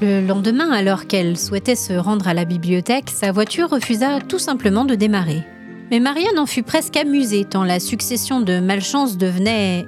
Le 0.00 0.26
lendemain, 0.26 0.70
alors 0.70 1.06
qu'elle 1.06 1.36
souhaitait 1.36 1.76
se 1.76 1.92
rendre 1.92 2.28
à 2.28 2.32
la 2.32 2.46
bibliothèque, 2.46 3.10
sa 3.10 3.30
voiture 3.30 3.68
refusa 3.68 4.20
tout 4.26 4.38
simplement 4.38 4.86
de 4.86 4.94
démarrer. 4.94 5.44
Mais 5.90 6.00
Marianne 6.00 6.38
en 6.38 6.46
fut 6.46 6.62
presque 6.62 6.96
amusée 6.96 7.44
tant 7.44 7.64
la 7.64 7.80
succession 7.80 8.40
de 8.40 8.60
malchances 8.60 9.16
devenait 9.16 9.86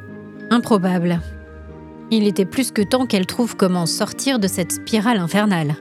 improbable. 0.51 1.21
Il 2.11 2.27
était 2.27 2.47
plus 2.47 2.71
que 2.71 2.83
temps 2.83 3.07
qu'elle 3.07 3.27
trouve 3.27 3.55
comment 3.55 3.87
sortir 3.87 4.39
de 4.39 4.49
cette 4.49 4.73
spirale 4.73 5.19
infernale. 5.19 5.77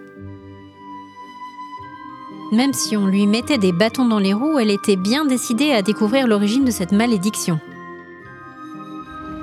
Même 2.51 2.73
si 2.73 2.97
on 2.97 3.05
lui 3.05 3.27
mettait 3.27 3.58
des 3.58 3.71
bâtons 3.71 4.05
dans 4.05 4.19
les 4.19 4.34
roues, 4.34 4.60
elle 4.60 4.71
était 4.71 4.95
bien 4.95 5.25
décidée 5.25 5.71
à 5.71 5.82
découvrir 5.82 6.27
l'origine 6.27 6.65
de 6.65 6.71
cette 6.71 6.91
malédiction. 6.91 7.60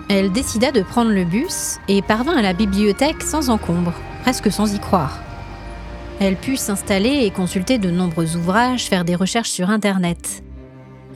Elle 0.09 0.31
décida 0.31 0.73
de 0.73 0.83
prendre 0.83 1.11
le 1.11 1.25
bus 1.25 1.79
et 1.89 2.03
parvint 2.03 2.37
à 2.37 2.43
la 2.43 2.53
bibliothèque 2.53 3.23
sans 3.23 3.49
encombre, 3.49 3.95
presque 4.23 4.53
sans 4.53 4.73
y 4.75 4.79
croire. 4.79 5.19
Elle 6.21 6.37
put 6.37 6.57
s'installer 6.57 7.25
et 7.25 7.31
consulter 7.31 7.79
de 7.79 7.91
nombreux 7.91 8.37
ouvrages, 8.37 8.85
faire 8.85 9.05
des 9.05 9.15
recherches 9.15 9.51
sur 9.51 9.71
Internet. 9.71 10.43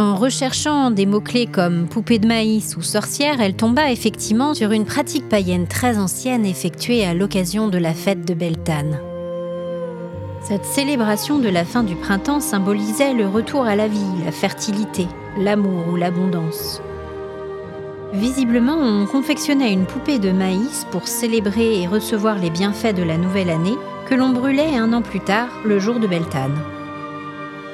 En 0.01 0.15
recherchant 0.15 0.91
des 0.91 1.05
mots-clés 1.05 1.45
comme 1.45 1.87
poupée 1.87 2.19
de 2.19 2.27
maïs 2.27 2.75
ou 2.75 2.81
sorcière, 2.81 3.39
elle 3.43 3.55
tomba 3.55 3.93
effectivement 3.93 4.55
sur 4.55 4.73
une 4.73 4.87
pratique 4.87 5.29
païenne 5.29 5.67
très 5.67 5.99
ancienne 5.99 6.47
effectuée 6.47 7.05
à 7.05 7.13
l'occasion 7.13 7.69
de 7.69 7.77
la 7.77 7.93
fête 7.93 8.27
de 8.27 8.33
Beltane. 8.33 8.99
Cette 10.41 10.65
célébration 10.65 11.39
de 11.39 11.51
la 11.51 11.67
fin 11.67 11.83
du 11.83 11.97
printemps 11.97 12.41
symbolisait 12.41 13.13
le 13.13 13.29
retour 13.29 13.67
à 13.67 13.77
la 13.77 13.89
vie, 13.89 14.25
la 14.25 14.33
fertilité, 14.33 15.07
l'amour 15.37 15.89
ou 15.93 15.97
l'abondance. 15.97 16.81
Visiblement, 18.15 18.79
on 18.79 19.05
confectionnait 19.05 19.75
une 19.75 19.85
poupée 19.85 20.19
de 20.19 20.31
maïs 20.31 20.87
pour 20.93 21.09
célébrer 21.09 21.83
et 21.83 21.87
recevoir 21.87 22.39
les 22.39 22.49
bienfaits 22.49 22.97
de 22.97 23.03
la 23.03 23.19
nouvelle 23.19 23.51
année 23.51 23.77
que 24.09 24.15
l'on 24.15 24.31
brûlait 24.31 24.79
un 24.79 24.95
an 24.95 25.03
plus 25.03 25.21
tard, 25.21 25.49
le 25.67 25.79
jour 25.79 26.01
de 26.01 26.07
Beltane. 26.07 26.59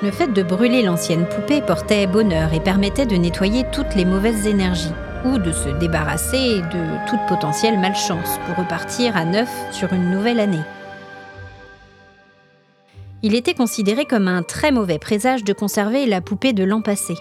Le 0.02 0.10
fait 0.10 0.32
de 0.32 0.42
brûler 0.42 0.82
l'ancienne 0.82 1.26
poupée 1.26 1.62
portait 1.62 2.06
bonheur 2.06 2.52
et 2.52 2.60
permettait 2.60 3.06
de 3.06 3.16
nettoyer 3.16 3.64
toutes 3.72 3.94
les 3.94 4.04
mauvaises 4.04 4.46
énergies 4.46 4.92
ou 5.24 5.38
de 5.38 5.52
se 5.52 5.68
débarrasser 5.78 6.60
de 6.60 7.08
toute 7.08 7.26
potentielle 7.28 7.78
malchance 7.78 8.38
pour 8.46 8.56
repartir 8.56 9.16
à 9.16 9.24
neuf 9.24 9.48
sur 9.72 9.92
une 9.92 10.10
nouvelle 10.10 10.40
année 10.40 10.62
il 13.26 13.34
était 13.34 13.54
considéré 13.54 14.04
comme 14.04 14.28
un 14.28 14.44
très 14.44 14.70
mauvais 14.70 15.00
présage 15.00 15.42
de 15.42 15.52
conserver 15.52 16.06
la 16.06 16.20
poupée 16.20 16.52
de 16.52 16.62
l'an 16.62 16.80
passé. 16.80 17.14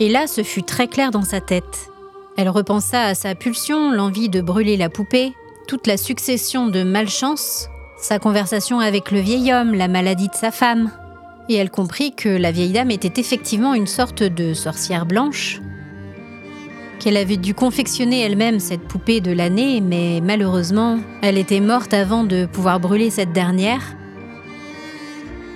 Et 0.00 0.08
là, 0.08 0.26
ce 0.26 0.42
fut 0.42 0.62
très 0.62 0.88
clair 0.88 1.10
dans 1.10 1.22
sa 1.22 1.42
tête. 1.42 1.90
Elle 2.38 2.48
repensa 2.48 3.02
à 3.02 3.14
sa 3.14 3.34
pulsion, 3.34 3.92
l'envie 3.92 4.30
de 4.30 4.40
brûler 4.40 4.78
la 4.78 4.88
poupée, 4.88 5.34
toute 5.68 5.86
la 5.86 5.98
succession 5.98 6.68
de 6.68 6.82
malchances, 6.82 7.68
sa 7.98 8.18
conversation 8.18 8.80
avec 8.80 9.10
le 9.10 9.20
vieil 9.20 9.52
homme, 9.52 9.74
la 9.74 9.88
maladie 9.88 10.28
de 10.28 10.34
sa 10.34 10.50
femme. 10.50 10.90
Et 11.48 11.54
elle 11.54 11.70
comprit 11.70 12.14
que 12.14 12.28
la 12.28 12.52
vieille 12.52 12.72
dame 12.72 12.90
était 12.90 13.20
effectivement 13.20 13.74
une 13.74 13.86
sorte 13.86 14.22
de 14.22 14.54
sorcière 14.54 15.06
blanche, 15.06 15.60
qu'elle 17.00 17.16
avait 17.16 17.36
dû 17.36 17.54
confectionner 17.54 18.22
elle-même 18.22 18.60
cette 18.60 18.82
poupée 18.82 19.20
de 19.20 19.32
l'année, 19.32 19.80
mais 19.80 20.20
malheureusement, 20.22 20.98
elle 21.22 21.38
était 21.38 21.60
morte 21.60 21.92
avant 21.92 22.24
de 22.24 22.46
pouvoir 22.46 22.80
brûler 22.80 23.10
cette 23.10 23.32
dernière, 23.32 23.96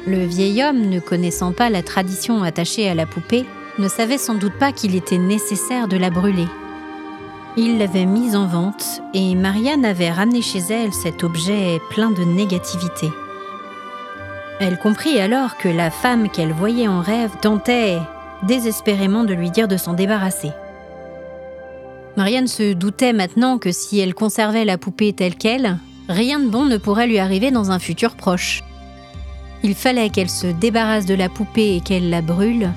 le 0.09 0.25
vieil 0.25 0.63
homme, 0.63 0.89
ne 0.89 1.01
connaissant 1.01 1.53
pas 1.53 1.69
la 1.69 1.83
tradition 1.83 2.43
attachée 2.43 2.89
à 2.89 2.95
la 2.95 3.05
poupée, 3.05 3.45
ne 3.79 3.89
savait 3.89 4.17
sans 4.17 4.35
doute 4.35 4.55
pas 4.59 4.73
qu'il 4.73 4.95
était 4.95 5.19
nécessaire 5.19 5.87
de 5.87 5.99
la 5.99 6.09
brûler. 6.09 6.47
Il 7.59 7.77
l'avait 7.77 8.07
mise 8.07 8.35
en 8.35 8.47
vente 8.47 9.03
et 9.13 9.35
Marianne 9.35 9.85
avait 9.85 10.11
ramené 10.11 10.41
chez 10.41 10.61
elle 10.71 10.95
cet 10.95 11.25
objet 11.25 11.79
plein 11.91 12.11
de 12.11 12.25
négativité. 12.25 13.11
Elle 14.61 14.79
comprit 14.79 15.21
alors 15.21 15.57
que 15.57 15.69
la 15.69 15.91
femme 15.91 16.29
qu'elle 16.29 16.53
voyait 16.53 16.89
en 16.89 17.01
rêve 17.01 17.31
tentait 17.41 17.99
désespérément 18.43 19.25
de 19.25 19.35
lui 19.35 19.51
dire 19.51 19.69
de 19.69 19.77
s'en 19.77 19.95
débarrasser. 19.95 20.51
Marianne 22.17 22.49
se 22.49 22.73
doutait 22.73 23.13
maintenant 23.13 23.59
que 23.59 23.71
si 23.71 24.01
elle 24.01 24.15
conservait 24.15 24.65
la 24.65 24.79
poupée 24.79 25.13
telle 25.13 25.37
qu'elle, 25.37 25.79
rien 26.09 26.41
de 26.41 26.49
bon 26.49 26.65
ne 26.65 26.77
pourrait 26.77 27.07
lui 27.07 27.21
arriver 27.21 27.53
dans 27.53 27.71
un 27.71 27.79
futur 27.79 28.17
proche. 28.17 28.65
Il 29.63 29.75
fallait 29.75 30.11
qu'elle 30.11 30.31
se 30.31 30.49
débarrasse 30.49 31.07
de 31.07 31.15
la 31.15 31.29
poupée 31.29 31.77
et 31.77 31.81
qu'elle 31.81 32.11
la 32.11 32.23
brûle, 32.23 32.71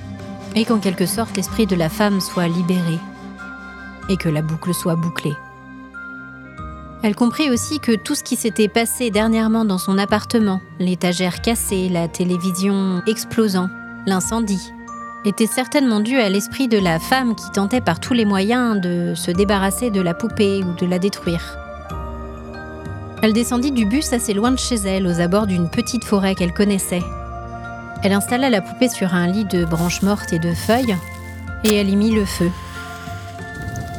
et 0.56 0.66
qu'en 0.66 0.78
quelque 0.78 1.08
sorte 1.08 1.38
l'esprit 1.38 1.66
de 1.66 1.76
la 1.76 1.90
femme 1.90 2.22
soit 2.22 2.48
libéré, 2.48 3.00
et 4.10 4.18
que 4.18 4.30
la 4.30 4.44
boucle 4.44 4.74
soit 4.74 4.96
bouclée. 4.96 5.34
Elle 7.04 7.16
comprit 7.16 7.50
aussi 7.50 7.80
que 7.80 7.96
tout 7.96 8.14
ce 8.14 8.24
qui 8.24 8.36
s'était 8.36 8.68
passé 8.68 9.10
dernièrement 9.10 9.66
dans 9.66 9.80
son 9.80 9.98
appartement, 9.98 10.62
l'étagère 10.80 11.42
cassée, 11.42 11.90
la 11.90 12.08
télévision 12.08 13.02
explosant, 13.08 13.70
l'incendie, 14.06 14.72
était 15.26 15.48
certainement 15.48 16.00
dû 16.00 16.18
à 16.18 16.30
l'esprit 16.30 16.68
de 16.68 16.78
la 16.78 17.00
femme 17.00 17.34
qui 17.34 17.50
tentait 17.52 17.82
par 17.82 18.00
tous 18.00 18.14
les 18.14 18.26
moyens 18.26 18.80
de 18.80 19.14
se 19.16 19.32
débarrasser 19.32 19.90
de 19.90 20.00
la 20.00 20.14
poupée 20.14 20.64
ou 20.64 20.76
de 20.76 20.86
la 20.86 21.00
détruire. 21.00 21.58
Elle 23.24 23.34
descendit 23.34 23.72
du 23.72 23.86
bus 23.86 24.14
assez 24.14 24.34
loin 24.34 24.52
de 24.52 24.60
chez 24.60 24.76
elle, 24.76 25.08
aux 25.08 25.20
abords 25.20 25.48
d'une 25.48 25.70
petite 25.70 26.04
forêt 26.04 26.36
qu'elle 26.36 26.54
connaissait. 26.54 27.04
Elle 28.04 28.14
installa 28.14 28.52
la 28.52 28.62
poupée 28.62 28.90
sur 28.90 29.16
un 29.16 29.26
lit 29.26 29.46
de 29.46 29.66
branches 29.66 30.04
mortes 30.04 30.34
et 30.34 30.40
de 30.40 30.54
feuilles, 30.54 30.96
et 31.64 31.76
elle 31.76 31.90
y 31.90 31.96
mit 31.96 32.12
le 32.12 32.26
feu. 32.26 32.52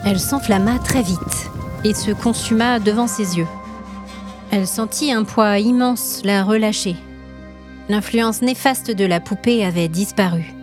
Elle 0.04 0.20
s'enflamma 0.20 0.78
très 0.78 1.02
vite 1.02 1.51
et 1.84 1.94
se 1.94 2.10
consuma 2.10 2.78
devant 2.78 3.06
ses 3.06 3.38
yeux. 3.38 3.46
Elle 4.50 4.66
sentit 4.66 5.12
un 5.12 5.24
poids 5.24 5.58
immense 5.58 6.20
la 6.24 6.44
relâcher. 6.44 6.96
L'influence 7.88 8.42
néfaste 8.42 8.90
de 8.90 9.04
la 9.04 9.20
poupée 9.20 9.64
avait 9.64 9.88
disparu. 9.88 10.54